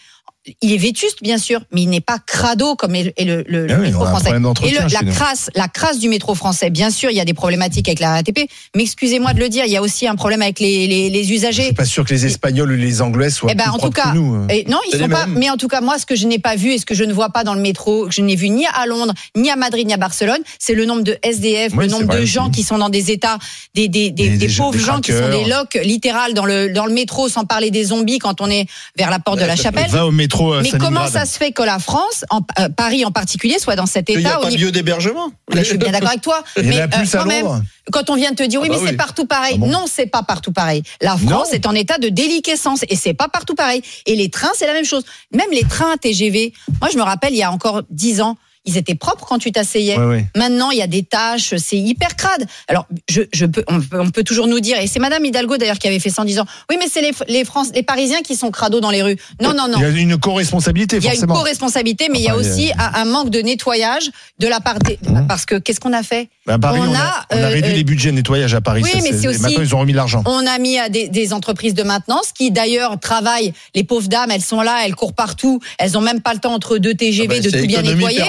Il 0.62 0.72
est 0.72 0.78
vétuste, 0.78 1.18
bien 1.22 1.38
sûr, 1.38 1.60
mais 1.74 1.82
il 1.82 1.90
n'est 1.90 2.00
pas 2.00 2.18
crado 2.18 2.76
comme 2.76 2.96
est 2.96 3.14
le, 3.20 3.44
le- 3.48 3.68
le 3.68 3.76
oui, 3.76 3.82
métro 3.88 4.06
français. 4.06 4.30
Et 4.30 4.72
le- 4.72 4.88
la 4.92 5.12
crasse, 5.12 5.50
la 5.54 5.68
crasse 5.68 6.00
du 6.00 6.08
métro 6.08 6.34
français, 6.34 6.70
bien 6.70 6.90
sûr, 6.90 7.12
il 7.12 7.18
y 7.18 7.20
a 7.20 7.26
des 7.26 7.34
problématiques 7.34 7.90
avec 7.90 8.00
la 8.00 8.12
RATP, 8.14 8.50
mais 8.76 8.84
excusez-moi 8.84 9.34
de 9.34 9.40
le 9.40 9.50
dire, 9.50 9.66
il 9.66 9.72
y 9.72 9.76
a 9.78 9.82
aussi 9.82 10.08
un 10.08 10.16
problème 10.16 10.42
avec 10.42 10.60
les, 10.62 10.88
les, 10.88 11.10
les 11.10 11.24
Je 11.26 11.34
usagers. 11.34 11.64
suis 11.66 11.74
pas 11.74 11.84
sûr 11.86 12.06
que 12.06 12.14
les 12.14 12.26
Espagnols 12.26 12.72
ou 12.72 12.76
les 12.76 13.02
Anglais 13.02 13.30
soient 13.30 13.50
Eh 13.52 13.56
ben, 13.56 13.66
plus 13.66 13.72
en 13.72 13.78
tout 13.80 13.90
cas, 13.90 14.12
que 14.12 14.16
nous. 14.16 14.34
hein. 14.34 14.48
Et 14.50 14.64
non, 14.70 14.80
ils 14.92 14.98
sont 14.98 15.10
pas. 15.10 15.26
mêmes. 15.28 15.38
Mais 15.38 15.50
en 15.50 15.58
tout 15.58 15.68
cas, 15.68 15.82
moi, 15.82 16.00
ce 16.00 16.06
que 16.06 16.16
je 16.16 16.26
n'ai 16.26 16.40
pas 16.40 16.56
vu 16.56 16.72
et 16.72 16.78
ce 16.78 16.86
que 16.86 16.96
je 16.96 17.04
ne 17.04 17.12
vois 17.14 17.30
pas 17.32 17.44
dans 17.44 17.54
le 17.54 17.62
métro, 17.62 18.06
que 18.08 18.14
je 18.14 18.22
n'ai 18.22 18.38
vu 18.38 18.50
ni 18.50 18.66
à 18.66 18.86
Londres, 18.86 19.14
ni 19.36 19.50
à 19.52 19.58
Madrid, 19.58 19.86
ni 19.86 19.94
à 19.94 19.98
Barcelone, 19.98 20.40
c'est 20.58 20.74
le 20.74 20.86
nombre 20.86 21.04
de 21.04 21.18
SDF, 21.22 21.74
Oui, 21.76 21.84
le 21.86 21.92
nombre 21.92 22.16
de 22.18 22.24
gens 22.26 22.50
qui 22.50 22.64
sont 22.64 22.78
dans 22.78 22.90
des 22.90 23.12
états, 23.12 23.40
des, 23.76 23.90
des, 23.90 24.10
des, 24.10 24.30
Des- 24.30 24.38
des 24.38 24.48
des- 24.48 24.54
pauvres 24.54 24.80
gens 24.80 25.02
qui 25.02 25.12
sont 25.12 25.30
des 25.30 25.46
locs 25.50 25.78
littéral 25.84 26.34
dans 26.34 26.46
le, 26.46 26.70
dans 26.74 26.86
le 26.86 26.94
métro, 26.94 27.28
sans 27.28 27.44
parler 27.44 27.72
des 27.72 27.84
zombies 27.84 28.20
quand 28.20 28.40
on 28.40 28.50
est 28.50 28.68
vers 28.98 29.10
la 29.12 29.20
porte 29.20 29.40
de 29.40 29.46
la 29.46 29.58
chapelle. 29.58 29.90
Va 29.90 30.06
au 30.08 30.12
métro 30.12 30.29
euh, 30.42 30.62
Mais 30.62 30.72
comment 30.72 31.08
ça 31.08 31.26
se 31.26 31.38
fait 31.38 31.52
que 31.52 31.62
la 31.64 31.80
France, 31.80 32.26
en, 32.30 32.42
euh, 32.60 32.70
Paris 32.70 33.06
en 33.06 33.12
particulier, 33.12 33.60
soit 33.60 33.76
dans 33.76 33.86
cet 33.86 34.10
Il 34.10 34.18
n'y 34.18 34.22
état 34.22 34.36
a 34.36 34.40
au 34.40 34.44
pas 34.44 34.50
lieu 34.50 34.72
d'hébergement. 34.72 35.32
Je 35.54 35.62
suis 35.64 35.78
bien 35.78 35.92
d'accord 35.92 36.10
avec 36.10 36.22
toi. 36.22 36.44
Il 36.58 36.64
mais 36.68 36.88
plus 36.88 37.16
à 37.16 37.20
quand 37.20 37.26
même, 37.26 37.64
quand 37.92 38.10
on 38.10 38.16
vient 38.16 38.32
de 38.32 38.36
te 38.36 38.44
dire 38.44 38.62
oui, 38.62 38.68
Ah 38.70 38.74
bah 38.74 38.80
mais 38.82 38.86
c'est 38.88 38.92
oui. 38.92 38.98
partout 38.98 39.26
pareil. 39.26 39.54
Ah 39.56 39.60
bon 39.60 39.68
non, 39.70 39.86
c'est 39.88 40.06
pas 40.06 40.24
partout 40.24 40.52
pareil. 40.52 40.84
La 41.02 41.18
France 41.18 41.50
Non. 41.50 41.54
est 41.54 41.66
en 41.68 41.74
état 41.74 41.98
de 41.98 42.10
déliquescence 42.10 42.84
et 42.90 42.96
c'est 42.96 43.14
pas 43.14 43.28
partout 43.28 43.56
pareil. 43.56 43.82
Et 44.06 44.16
les 44.16 44.30
trains, 44.30 44.52
c'est 44.56 44.68
la 44.68 44.74
même 44.74 44.86
chose. 44.86 45.04
Même 45.34 45.50
les 45.52 45.64
trains 45.64 45.98
TGV. 45.98 46.54
Moi, 46.82 46.90
je 46.92 46.98
me 46.98 47.04
rappelle, 47.04 47.34
il 47.34 47.38
y 47.40 47.44
a 47.44 47.52
encore 47.52 47.84
dix 47.90 48.22
ans, 48.22 48.38
ils 48.70 48.78
étaient 48.78 48.96
propres 48.96 49.26
quand 49.28 49.38
tu 49.40 49.52
t'asseyais. 49.52 49.98
Ouais, 49.98 50.06
ouais. 50.06 50.26
Maintenant, 50.36 50.72
il 50.72 50.78
y 50.78 50.82
a 50.82 50.88
des 50.88 51.04
tâches, 51.04 51.56
c'est 51.58 51.78
hyper 51.78 52.16
crade. 52.16 52.46
Alors, 52.68 52.86
je, 53.10 53.22
je 53.34 53.46
peux, 53.46 53.64
on, 53.68 53.80
peut, 53.82 54.00
on 54.00 54.10
peut 54.10 54.24
toujours 54.24 54.48
nous 54.48 54.60
dire, 54.60 54.78
et 54.80 54.88
c'est 54.88 55.00
Madame 55.00 55.24
Hidalgo 55.26 55.58
d'ailleurs 55.58 55.80
qui 55.80 55.88
avait 55.88 56.00
fait 56.00 56.10
ça 56.10 56.22
en 56.22 56.26
disant, 56.26 56.46
oui, 56.70 56.78
mais 56.80 56.88
c'est 56.92 57.02
les, 57.02 57.12
les, 57.28 57.46
France, 57.46 57.70
les 57.74 57.84
Parisiens 57.84 58.22
qui 58.22 58.36
sont 58.36 58.52
crados 58.52 58.80
dans 58.82 58.92
les 58.92 59.02
rues. 59.02 59.18
Non, 59.42 59.54
non, 59.54 59.68
non. 59.68 59.78
Il 59.80 59.82
y 59.82 59.86
a 59.86 59.90
une 59.90 60.18
co-responsabilité, 60.18 60.98
Il 60.98 61.04
y 61.04 61.08
a 61.08 61.12
une 61.12 61.16
forcément. 61.18 61.36
co-responsabilité, 61.36 62.08
mais 62.12 62.20
il 62.20 62.24
y 62.26 62.30
a 62.30 62.36
Enfin, 62.36 62.42
aussi 62.42 62.72
un, 62.78 63.02
un 63.02 63.06
manque 63.06 63.30
de 63.30 63.40
nettoyage 63.40 64.10
de 64.40 64.48
la 64.48 64.60
part 64.60 64.80
des. 64.80 65.00
Mmh. 65.04 65.28
Parce 65.28 65.46
que 65.46 65.56
qu'est-ce 65.56 65.80
qu'on 65.80 65.94
a 65.94 66.04
fait 66.04 66.30
Paris, 66.62 66.80
on 66.82 66.90
on, 66.90 66.94
a, 66.96 66.98
a, 66.98 67.26
on 67.32 67.38
a 67.38 67.42
euh, 67.42 67.50
réduit 67.50 67.72
euh, 67.72 67.76
les 67.76 67.84
budgets 67.84 68.10
de 68.10 68.16
nettoyage 68.16 68.56
à 68.56 68.62
Paris. 68.62 68.82
Oui, 68.84 68.90
ça, 68.92 69.00
mais 69.04 69.12
c'est 69.18 69.28
aussi- 69.28 69.40
Maintenant, 69.42 69.62
ils 69.62 69.76
ont 69.76 69.80
remis 69.80 69.94
l'argent. 69.94 70.24
On 70.26 70.48
a 70.48 70.58
mis 70.58 70.80
à 70.80 70.90
des, 70.90 71.08
des 71.08 71.32
entreprises 71.34 71.74
de 71.76 71.84
maintenance 71.84 72.32
qui 72.34 72.50
d'ailleurs 72.52 73.00
travaillent. 73.00 73.54
Les 73.76 73.84
pauvres 73.84 74.08
dames, 74.08 74.32
elles 74.32 74.42
sont 74.42 74.62
là, 74.62 74.82
elles 74.86 74.96
courent 74.96 75.14
partout. 75.14 75.60
Elles 75.78 75.96
ont 75.98 76.02
même 76.02 76.22
pas 76.22 76.34
le 76.34 76.40
temps 76.40 76.54
entre 76.54 76.78
deux 76.80 76.96
TGV 76.96 77.28
Ah 77.30 77.34
ben, 77.36 77.44
de 77.44 77.50
tout 77.52 77.68
bien 77.68 77.82
nettoyer. 77.84 78.22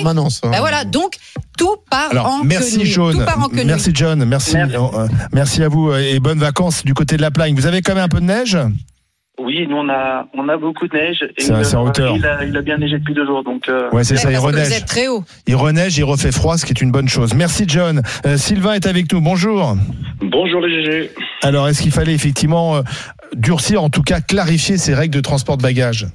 Hein. 0.43 0.51
Ben 0.51 0.61
voilà, 0.61 0.85
donc 0.85 1.15
tout 1.59 1.77
part 1.91 2.09
Alors, 2.11 2.27
en 2.27 2.45
merci 2.45 2.73
quenouille. 2.79 2.87
John. 2.91 3.13
Tout 3.19 3.25
part 3.25 3.39
en. 3.45 3.49
Merci 3.65 3.91
John. 3.95 4.25
Merci, 4.25 4.57
Merci. 4.57 4.77
euh, 4.77 5.07
merci 5.33 5.63
à 5.63 5.69
vous 5.69 5.91
euh, 5.91 5.99
et 5.99 6.21
bonnes 6.21 6.39
vacances 6.39 6.85
du 6.85 6.95
côté 6.95 7.17
de 7.17 7.23
la 7.23 7.31
Plagne. 7.31 7.55
Vous 7.55 7.67
avez 7.67 7.83
quand 7.83 7.95
même 7.95 8.05
un 8.05 8.09
peu 8.09 8.21
de 8.21 8.25
neige? 8.27 8.57
Oui, 9.43 9.67
nous 9.67 9.77
on 9.77 9.89
a 9.89 10.27
on 10.37 10.49
a 10.51 10.59
beaucoup 10.59 10.87
de 10.87 10.95
neige 10.95 11.25
et 11.39 11.43
C'est- 11.43 11.65
c'est 11.65 11.75
en 11.77 11.87
hauteur. 11.87 12.15
Il 12.15 12.27
a, 12.27 12.45
il 12.45 12.55
a 12.55 12.61
bien 12.61 12.77
neigé 12.77 12.99
depuis 12.99 13.15
deux 13.15 13.25
jours, 13.25 13.43
donc. 13.43 13.69
euh, 13.71 13.89
Ouais, 13.91 14.05
c'est 14.05 14.15
Ouais, 14.15 14.21
ça, 14.21 14.31
il 14.31 14.35
parce 14.35 14.45
que 14.47 14.51
vous 14.53 14.57
reneige. 14.59 14.73
êtes 14.73 14.85
très 14.87 15.09
haut. 15.09 15.25
Il 15.47 15.57
reneige, 15.57 15.97
il 15.97 16.05
refait 16.05 16.31
froid, 16.31 16.59
ce 16.59 16.67
qui 16.67 16.73
est 16.73 16.81
une 16.83 16.91
bonne 16.93 17.09
chose. 17.09 17.33
Merci 17.35 17.65
John. 17.67 18.03
Euh, 18.27 18.37
Sylvain 18.37 18.75
est 18.75 18.87
avec 18.87 19.11
nous. 19.13 19.23
Bonjour. 19.23 19.77
Bonjour 20.21 20.61
les 20.61 20.85
GG. 20.85 21.11
Alors, 21.43 21.69
est-ce 21.69 21.81
qu'il 21.81 21.91
fallait 21.91 22.13
effectivement 22.15 22.77
euh, 22.77 22.83
durcir, 23.35 23.83
en 23.83 23.89
tout 23.89 24.03
cas 24.03 24.21
clarifier 24.21 24.77
ces 24.77 24.93
règles 24.93 25.15
de 25.15 25.23
transport 25.23 25.57
de 25.57 25.63
bagages? 25.63 26.07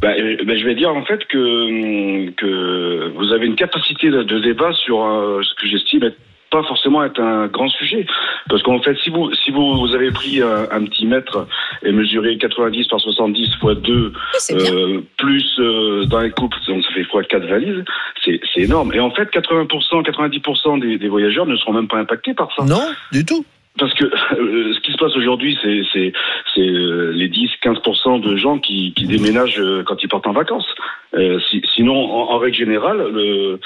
Bah, 0.00 0.12
euh, 0.18 0.36
bah, 0.44 0.56
je 0.56 0.64
vais 0.64 0.74
dire 0.74 0.94
en 0.94 1.04
fait 1.04 1.24
que, 1.26 1.38
hum, 1.38 2.32
que 2.34 3.12
vous 3.16 3.32
avez 3.32 3.46
une 3.46 3.56
capacité 3.56 4.10
de, 4.10 4.22
de 4.22 4.38
débat 4.40 4.72
sur 4.72 5.04
euh, 5.04 5.42
ce 5.42 5.54
que 5.60 5.66
j'estime 5.68 6.02
être 6.04 6.16
pas 6.48 6.62
forcément 6.62 7.02
être 7.02 7.20
un 7.20 7.48
grand 7.48 7.68
sujet. 7.68 8.06
Parce 8.48 8.62
qu'en 8.62 8.80
fait, 8.80 8.96
si 9.02 9.10
vous, 9.10 9.34
si 9.34 9.50
vous, 9.50 9.78
vous 9.80 9.94
avez 9.96 10.12
pris 10.12 10.40
un, 10.40 10.68
un 10.70 10.84
petit 10.84 11.04
mètre 11.04 11.48
et 11.82 11.90
mesuré 11.90 12.38
90 12.38 12.86
par 12.86 13.00
70 13.00 13.56
fois 13.56 13.74
2, 13.74 13.92
Oui, 13.92 14.12
c'est 14.38 14.54
bien. 14.56 14.72
euh, 14.72 15.00
plus 15.18 15.44
euh, 15.58 16.04
dans 16.04 16.20
les 16.20 16.30
couples, 16.30 16.56
donc 16.68 16.84
ça 16.84 16.90
fait 16.94 17.02
fois 17.04 17.24
4 17.24 17.46
valises, 17.46 17.84
c'est 18.24 18.40
c'est 18.54 18.60
énorme. 18.60 18.94
Et 18.94 19.00
en 19.00 19.10
fait, 19.10 19.28
80%, 19.30 20.04
90% 20.04 20.80
des, 20.80 20.98
des 20.98 21.08
voyageurs 21.08 21.46
ne 21.46 21.56
seront 21.56 21.72
même 21.72 21.88
pas 21.88 21.98
impactés 21.98 22.32
par 22.32 22.48
ça. 22.56 22.64
Non, 22.64 22.86
du 23.12 23.24
tout. 23.24 23.44
Parce 23.78 23.92
que 23.94 24.04
euh, 24.34 24.72
ce 24.74 24.80
qui 24.80 24.92
se 24.92 24.96
passe 24.98 25.14
aujourd'hui, 25.16 25.58
c'est 25.62 25.82
c'est 25.92 26.12
c'est 26.54 26.60
euh, 26.66 27.12
les 27.14 27.28
10-15% 27.28 28.20
de 28.20 28.36
gens 28.36 28.58
qui, 28.58 28.92
qui 28.94 29.06
déménagent 29.06 29.58
euh, 29.58 29.82
quand 29.84 29.96
ils 30.02 30.08
partent 30.08 30.26
en 30.26 30.32
vacances. 30.32 30.66
Euh, 31.14 31.38
si- 31.50 31.62
sinon, 31.74 31.94
en, 31.94 32.34
en 32.34 32.38
règle 32.38 32.56
générale, 32.56 32.98
le, 33.12 33.58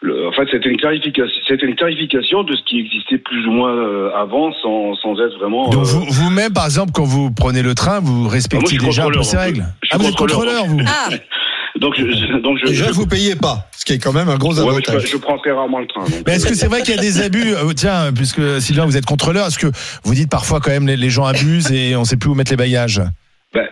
le- 0.00 0.28
en 0.28 0.32
fait, 0.32 0.46
c'était 0.50 0.68
une 0.70 0.76
clarification, 0.78 1.40
c'était 1.46 1.66
une 1.66 1.76
clarification 1.76 2.42
de 2.42 2.54
ce 2.56 2.62
qui 2.62 2.78
existait 2.80 3.18
plus 3.18 3.46
ou 3.46 3.50
moins 3.52 3.74
euh, 3.76 4.10
avant, 4.14 4.52
sans 4.62 4.94
sans 4.96 5.18
être 5.20 5.36
vraiment. 5.38 5.68
Donc 5.70 5.82
euh, 5.82 5.86
vous- 5.86 6.06
vous-même, 6.08 6.52
par 6.52 6.64
exemple, 6.64 6.92
quand 6.94 7.04
vous 7.04 7.30
prenez 7.30 7.62
le 7.62 7.74
train, 7.74 8.00
vous 8.00 8.28
respectez 8.28 8.66
suis 8.66 8.78
déjà 8.78 9.06
ces 9.22 9.36
règles. 9.36 9.64
je 9.82 9.88
suis 9.88 9.94
Ah, 9.94 9.98
vous 9.98 10.08
êtes 10.08 10.16
contrôleur, 10.16 10.64
vous 10.66 10.78
Ah, 10.86 11.08
donc 11.78 11.94
je, 11.98 12.06
je- 12.10 12.38
donc 12.38 12.58
je, 12.58 12.66
Déjà, 12.66 12.86
je, 12.86 12.92
vous 12.92 13.06
payez 13.06 13.34
pas, 13.34 13.66
ce 13.84 13.92
qui 13.92 13.98
est 13.98 14.02
quand 14.02 14.14
même 14.14 14.30
un 14.30 14.38
gros 14.38 14.58
ouais, 14.58 14.80
mais 14.88 15.00
je, 15.00 15.16
prends 15.18 15.36
très 15.36 15.50
rarement 15.50 15.78
le 15.78 15.86
train. 15.86 16.04
donc, 16.04 16.22
Mais 16.26 16.36
est-ce 16.36 16.46
euh, 16.46 16.50
que 16.50 16.54
c'est 16.54 16.68
vrai 16.68 16.80
qu'il 16.80 16.94
y 16.94 16.98
a 16.98 17.02
des 17.02 17.20
abus 17.20 17.54
euh, 17.54 17.70
Tiens, 17.74 18.12
puisque 18.14 18.40
Sylvain, 18.58 18.86
vous 18.86 18.96
êtes 18.96 19.04
contrôleur, 19.04 19.48
est-ce 19.48 19.58
que 19.58 19.66
vous 20.04 20.14
dites 20.14 20.30
parfois 20.30 20.60
quand 20.60 20.70
même 20.70 20.86
les, 20.86 20.96
les 20.96 21.10
gens 21.10 21.26
abusent 21.26 21.70
et 21.70 21.94
on 21.94 22.00
ne 22.00 22.04
sait 22.06 22.16
plus 22.16 22.30
où 22.30 22.34
mettre 22.34 22.50
les 22.50 22.56
bagages? 22.56 23.02
Ben, 23.52 23.68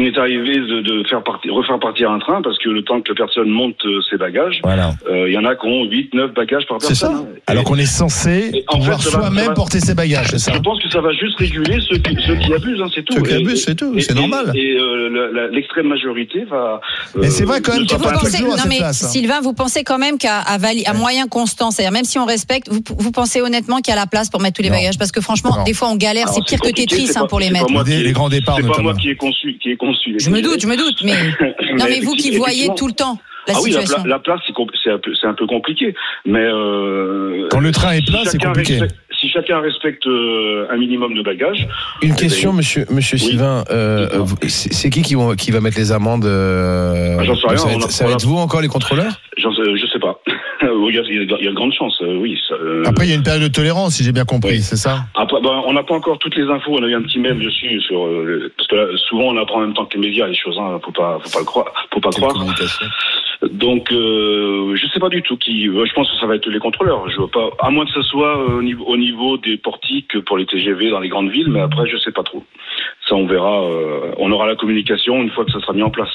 il 0.00 0.10
m'est 0.10 0.18
arrivé 0.18 0.56
de, 0.56 0.80
de 0.80 1.06
faire 1.08 1.22
partir, 1.22 1.52
refaire 1.54 1.78
partir 1.78 2.10
un 2.10 2.18
train 2.18 2.40
parce 2.42 2.58
que 2.58 2.68
le 2.70 2.82
temps 2.82 3.00
que 3.00 3.10
la 3.10 3.14
personne 3.14 3.48
monte 3.50 3.76
euh, 3.84 4.00
ses 4.10 4.16
bagages, 4.16 4.60
Voilà. 4.64 4.92
euh, 5.10 5.28
il 5.28 5.34
y 5.34 5.38
en 5.38 5.44
a 5.44 5.54
qui 5.54 5.66
ont 5.66 5.84
8, 5.84 6.14
9 6.14 6.32
bagages 6.34 6.66
par 6.66 6.80
C'est 6.80 6.88
personne. 6.88 7.12
ça. 7.16 7.22
hein. 7.22 7.26
Alors 7.46 7.64
qu'on 7.64 7.76
est 7.76 7.84
censé 7.86 8.64
pouvoir 8.70 9.02
soi-même 9.02 9.54
porter 9.54 9.80
ses 9.80 9.94
bagages, 9.94 10.28
c'est 10.30 10.38
ça 10.38 10.52
Je 10.54 10.58
pense 10.60 10.82
que 10.82 10.88
ça 10.88 11.00
va 11.00 11.12
juste 11.12 11.36
réguler 11.38 11.78
ceux 11.88 11.98
qui, 11.98 12.16
ceux 12.26 12.36
qui 12.36 12.52
abusent, 12.54 12.80
hein, 12.80 12.88
c'est 12.94 13.04
tout. 13.04 13.14
Ceux 13.14 13.22
qui 13.22 13.34
abusent, 13.34 13.64
c'est 13.64 13.74
tout, 13.74 13.98
c'est 14.00 14.14
normal. 14.14 14.52
Et 14.54 14.76
euh, 14.78 15.48
l'extrême 15.52 15.88
majorité 15.88 16.44
va. 16.44 16.80
Mais 17.16 17.28
c'est 17.30 17.44
vrai 17.44 17.60
quand 17.60 17.72
même 17.74 17.86
qu'il 17.86 17.98
les 17.98 18.02
pensez, 18.04 18.36
à 18.38 18.40
non 18.46 18.56
cette 18.56 18.68
mais 18.68 18.78
place, 18.78 19.04
hein. 19.04 19.08
Sylvain, 19.08 19.40
vous 19.42 19.52
pensez 19.52 19.84
quand 19.84 19.98
même 19.98 20.16
qu'à 20.18 20.38
à, 20.38 20.58
vali- 20.58 20.84
à 20.86 20.94
moyen 20.94 21.26
constant, 21.28 21.70
c'est-à-dire 21.70 21.92
même 21.92 22.04
si 22.04 22.18
on 22.18 22.24
respecte, 22.24 22.68
vous, 22.70 22.80
vous 22.98 23.10
pensez 23.12 23.40
honnêtement 23.42 23.78
qu'il 23.78 23.92
y 23.92 23.96
a 23.96 24.00
la 24.00 24.06
place 24.06 24.30
pour 24.30 24.40
mettre 24.40 24.56
tous 24.56 24.62
les 24.62 24.70
Non. 24.70 24.76
bagages? 24.76 24.98
Parce 24.98 25.12
que 25.12 25.20
franchement, 25.20 25.50
Non. 25.58 25.64
des 25.64 25.74
fois 25.74 25.88
on 25.90 25.96
galère, 25.96 26.28
c'est 26.28 26.44
pire 26.44 26.60
que 26.60 26.68
Tetris 26.70 27.08
c'est 27.08 27.18
hein, 27.18 27.26
pour 27.28 27.38
les 27.40 27.46
c'est 27.46 27.52
pas 27.52 27.58
mettre. 27.60 27.70
moi 27.72 27.84
Des- 27.84 27.96
qui- 27.98 28.02
les 28.04 28.12
grands 28.12 28.28
départs, 28.28 28.56
C'est 28.60 28.66
pas 28.68 28.82
moi 28.82 28.94
qui 28.94 29.10
ai 29.10 29.16
conçu, 29.16 29.58
Je 30.18 30.30
me 30.30 30.40
doute, 30.42 30.60
je 30.60 30.66
me 30.66 30.76
doute, 30.76 31.02
mais 31.04 31.12
non 31.78 31.84
mais 31.88 32.00
vous 32.00 32.14
qui 32.14 32.36
voyez 32.36 32.68
tout 32.76 32.86
le 32.86 32.92
temps 32.94 33.18
la 33.48 33.54
ah 33.56 33.60
oui, 33.62 33.70
la, 33.70 33.80
situation. 33.80 34.02
pla- 34.04 34.10
la 34.10 34.18
place, 34.18 34.40
c'est 34.46 34.90
un, 34.90 34.98
peu- 34.98 35.14
c'est 35.18 35.26
un 35.26 35.32
peu 35.32 35.46
compliqué. 35.46 35.94
Mais 36.26 36.40
euh, 36.44 37.48
Quand 37.50 37.60
le 37.60 37.72
train 37.72 37.92
est 37.92 38.04
si 38.04 38.10
plein, 38.12 38.20
c'est 38.26 38.38
compliqué. 38.40 38.74
respecte- 38.74 38.96
si 39.18 39.28
chacun 39.30 39.60
respecte 39.60 40.06
euh, 40.06 40.66
un 40.70 40.76
minimum 40.76 41.14
de 41.14 41.22
bagages, 41.22 41.66
Une 42.02 42.12
Eh 42.12 42.20
question, 42.20 42.50
ben, 42.50 42.58
monsieur, 42.58 42.84
monsieur 42.90 43.16
oui. 43.18 43.24
Sylvain. 43.30 43.64
euh, 43.70 44.08
c'est 44.48 44.90
qui 44.90 45.00
qui, 45.02 45.14
vont- 45.14 45.34
qui 45.36 45.50
va 45.52 45.60
mettre 45.60 45.78
les 45.78 45.90
amendes 45.90 46.26
euh, 46.26 47.16
Ah, 47.18 47.24
j'en 47.24 47.34
sais 47.34 47.46
rien, 47.48 47.56
Ça 47.56 47.66
va 47.66 47.72
on 47.74 47.78
être, 47.78 47.86
a- 47.86 47.90
ça 47.90 48.04
va 48.04 48.10
on 48.10 48.12
a- 48.12 48.16
être 48.16 48.26
vous 48.26 48.36
encore 48.36 48.60
les 48.60 48.68
contrôleurs? 48.68 49.12
Sais- 49.38 49.76
je 49.76 49.86
sais 49.92 49.98
pas. 49.98 50.20
il, 50.62 50.94
y 50.94 50.98
a, 50.98 51.02
il 51.02 51.44
y 51.44 51.46
a 51.46 51.50
de 51.50 51.54
grandes 51.54 51.72
chances, 51.72 51.98
euh, 52.02 52.16
oui. 52.18 52.38
ça, 52.48 52.54
euh, 52.54 52.82
Après, 52.86 53.06
il 53.06 53.10
y 53.10 53.12
a 53.12 53.16
une 53.16 53.22
période 53.22 53.42
de 53.42 53.48
tolérance, 53.48 53.94
si 53.94 54.04
j'ai 54.04 54.12
bien 54.12 54.24
compris, 54.26 54.52
Oui. 54.56 54.60
c'est 54.62 54.76
ça? 54.76 55.04
Après, 55.14 55.29
ben, 55.42 55.62
on 55.66 55.72
n'a 55.72 55.82
pas 55.82 55.94
encore 55.94 56.18
toutes 56.18 56.36
les 56.36 56.44
infos. 56.48 56.76
On 56.78 56.82
a 56.82 56.86
eu 56.86 56.94
un 56.94 57.02
petit 57.02 57.18
mail 57.18 57.38
dessus 57.38 57.80
sur 57.82 58.04
euh, 58.06 58.52
parce 58.56 58.66
que 58.68 58.76
là, 58.76 58.86
souvent 59.08 59.24
on 59.24 59.36
apprend 59.36 59.58
en 59.58 59.60
même 59.62 59.74
temps 59.74 59.84
que 59.86 59.94
les 59.98 60.08
médias 60.08 60.26
les 60.26 60.34
choses. 60.34 60.56
Hein, 60.58 60.78
faut 60.84 60.92
pas, 60.92 61.18
faut 61.22 61.30
pas 61.30 61.38
le 61.40 61.44
croire, 61.44 61.66
faut 61.92 62.00
pas 62.00 62.10
croire. 62.10 62.34
Donc, 63.52 63.90
euh, 63.90 64.76
je 64.76 64.86
sais 64.88 65.00
pas 65.00 65.08
du 65.08 65.22
tout 65.22 65.36
qui. 65.36 65.66
euh, 65.68 65.84
Je 65.86 65.92
pense 65.94 66.10
que 66.10 66.16
ça 66.18 66.26
va 66.26 66.36
être 66.36 66.48
les 66.48 66.58
contrôleurs. 66.58 67.08
Je 67.10 67.16
vois 67.16 67.30
pas, 67.30 67.48
à 67.60 67.70
moins 67.70 67.84
que 67.86 67.92
ce 67.92 68.02
soit 68.02 68.36
euh, 68.38 68.58
au 68.58 68.62
niveau, 68.62 68.84
au 68.84 68.96
niveau 68.96 69.38
des 69.38 69.56
portiques 69.56 70.20
pour 70.26 70.36
les 70.36 70.46
TGV 70.46 70.90
dans 70.90 71.00
les 71.00 71.08
grandes 71.08 71.30
villes, 71.30 71.48
mais 71.48 71.60
après 71.60 71.88
je 71.88 71.96
sais 71.98 72.12
pas 72.12 72.22
trop. 72.22 72.44
Ça, 73.08 73.14
on 73.14 73.26
verra. 73.26 73.62
euh, 73.64 74.12
on 74.18 74.30
aura 74.30 74.46
la 74.46 74.56
communication 74.56 75.22
une 75.22 75.30
fois 75.30 75.44
que 75.44 75.52
ça 75.52 75.60
sera 75.60 75.72
mis 75.72 75.82
en 75.82 75.90
place. 75.90 76.10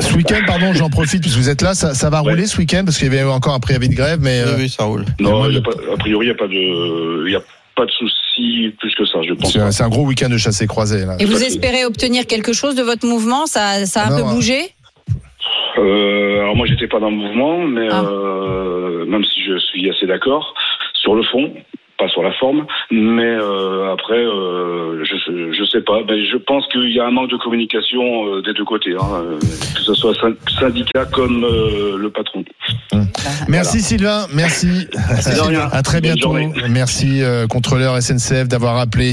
Ce 0.00 0.14
week-end, 0.16 0.40
pardon, 0.46 0.72
j'en 0.72 0.88
profite 0.90 1.20
puisque 1.22 1.36
vous 1.38 1.48
êtes 1.50 1.60
là, 1.62 1.74
ça, 1.74 1.92
ça 1.92 2.08
va 2.08 2.22
Ouais. 2.22 2.30
rouler 2.30 2.46
ce 2.46 2.56
week-end 2.58 2.82
parce 2.84 2.98
qu'il 2.98 3.12
y 3.12 3.18
avait 3.18 3.28
encore 3.30 3.54
un 3.54 3.60
préavis 3.60 3.88
de 3.88 3.94
grève, 3.94 4.18
mais 4.22 4.42
Oui, 4.44 4.50
euh, 4.50 4.56
oui, 4.58 4.68
ça 4.68 4.84
roule. 4.84 5.04
Non, 5.20 5.38
moi, 5.38 5.48
il 5.48 5.54
y 5.54 5.56
a 5.56 5.58
je- 5.58 5.64
pas, 5.64 5.92
a 5.92 5.96
priori, 5.96 6.26
il 6.26 6.28
y 6.28 6.32
a 6.32 6.34
pas 6.34 6.46
de, 6.48 7.26
il 7.26 7.32
y 7.32 7.36
a 7.36 7.40
pas 7.78 7.86
de 7.86 7.90
souci 7.92 8.74
plus 8.80 8.94
que 8.98 9.04
ça. 9.06 9.18
Je 9.22 9.32
pense. 9.34 9.52
c'est 9.52 9.82
un, 9.82 9.86
un 9.86 9.88
gros 9.88 10.04
week-end 10.04 10.28
de 10.28 10.36
chassé 10.36 10.66
croisé. 10.66 11.06
Là. 11.06 11.16
Et 11.20 11.24
vous 11.24 11.42
espérez 11.50 11.84
obtenir 11.84 12.26
quelque 12.26 12.52
chose 12.52 12.74
de 12.74 12.82
votre 12.82 13.06
mouvement? 13.06 13.46
Ça, 13.46 13.86
ça 13.86 14.02
a 14.02 14.06
un 14.06 14.10
Non, 14.10 14.16
peu 14.18 14.22
euh, 14.30 14.34
bougé? 14.34 14.60
Euh, 15.78 16.40
alors 16.42 16.56
moi 16.56 16.66
j'étais 16.66 16.88
pas 16.88 16.98
dans 16.98 17.10
le 17.10 17.16
mouvement, 17.16 17.58
mais 17.76 17.86
Ah. 17.90 18.02
euh, 18.04 19.04
même 19.06 19.24
si 19.24 19.38
je 19.48 19.56
suis 19.58 19.88
assez 19.90 20.06
d'accord 20.06 20.54
sur 20.94 21.14
le 21.14 21.22
fond, 21.22 21.54
pas 21.98 22.08
sur 22.08 22.22
la 22.22 22.32
forme, 22.32 22.64
mais 22.90 23.24
euh, 23.24 23.92
après 23.92 24.14
euh, 24.24 25.04
je 25.04 25.52
je 25.52 25.64
sais 25.64 25.80
pas. 25.82 26.02
Ben, 26.06 26.16
je 26.30 26.36
pense 26.36 26.66
qu'il 26.68 26.90
y 26.94 27.00
a 27.00 27.06
un 27.06 27.10
manque 27.10 27.30
de 27.30 27.36
communication 27.36 28.26
euh, 28.26 28.42
des 28.42 28.52
deux 28.54 28.64
côtés, 28.64 28.94
hein, 28.94 29.06
euh, 29.14 29.38
que 29.38 29.80
ce 29.80 29.94
soit 29.94 30.14
syn- 30.14 30.36
syndicat 30.60 31.04
comme 31.06 31.44
euh, 31.44 31.96
le 31.98 32.10
patron. 32.10 32.44
Merci 33.48 33.80
Sylvain, 33.80 34.26
merci. 34.34 34.86
Rien. 35.46 35.68
À 35.72 35.82
très 35.82 36.00
bientôt. 36.00 36.34
Merci 36.68 37.22
euh, 37.22 37.46
contrôleur 37.46 38.00
SNCF 38.00 38.48
d'avoir 38.48 38.76
appelé. 38.78 39.12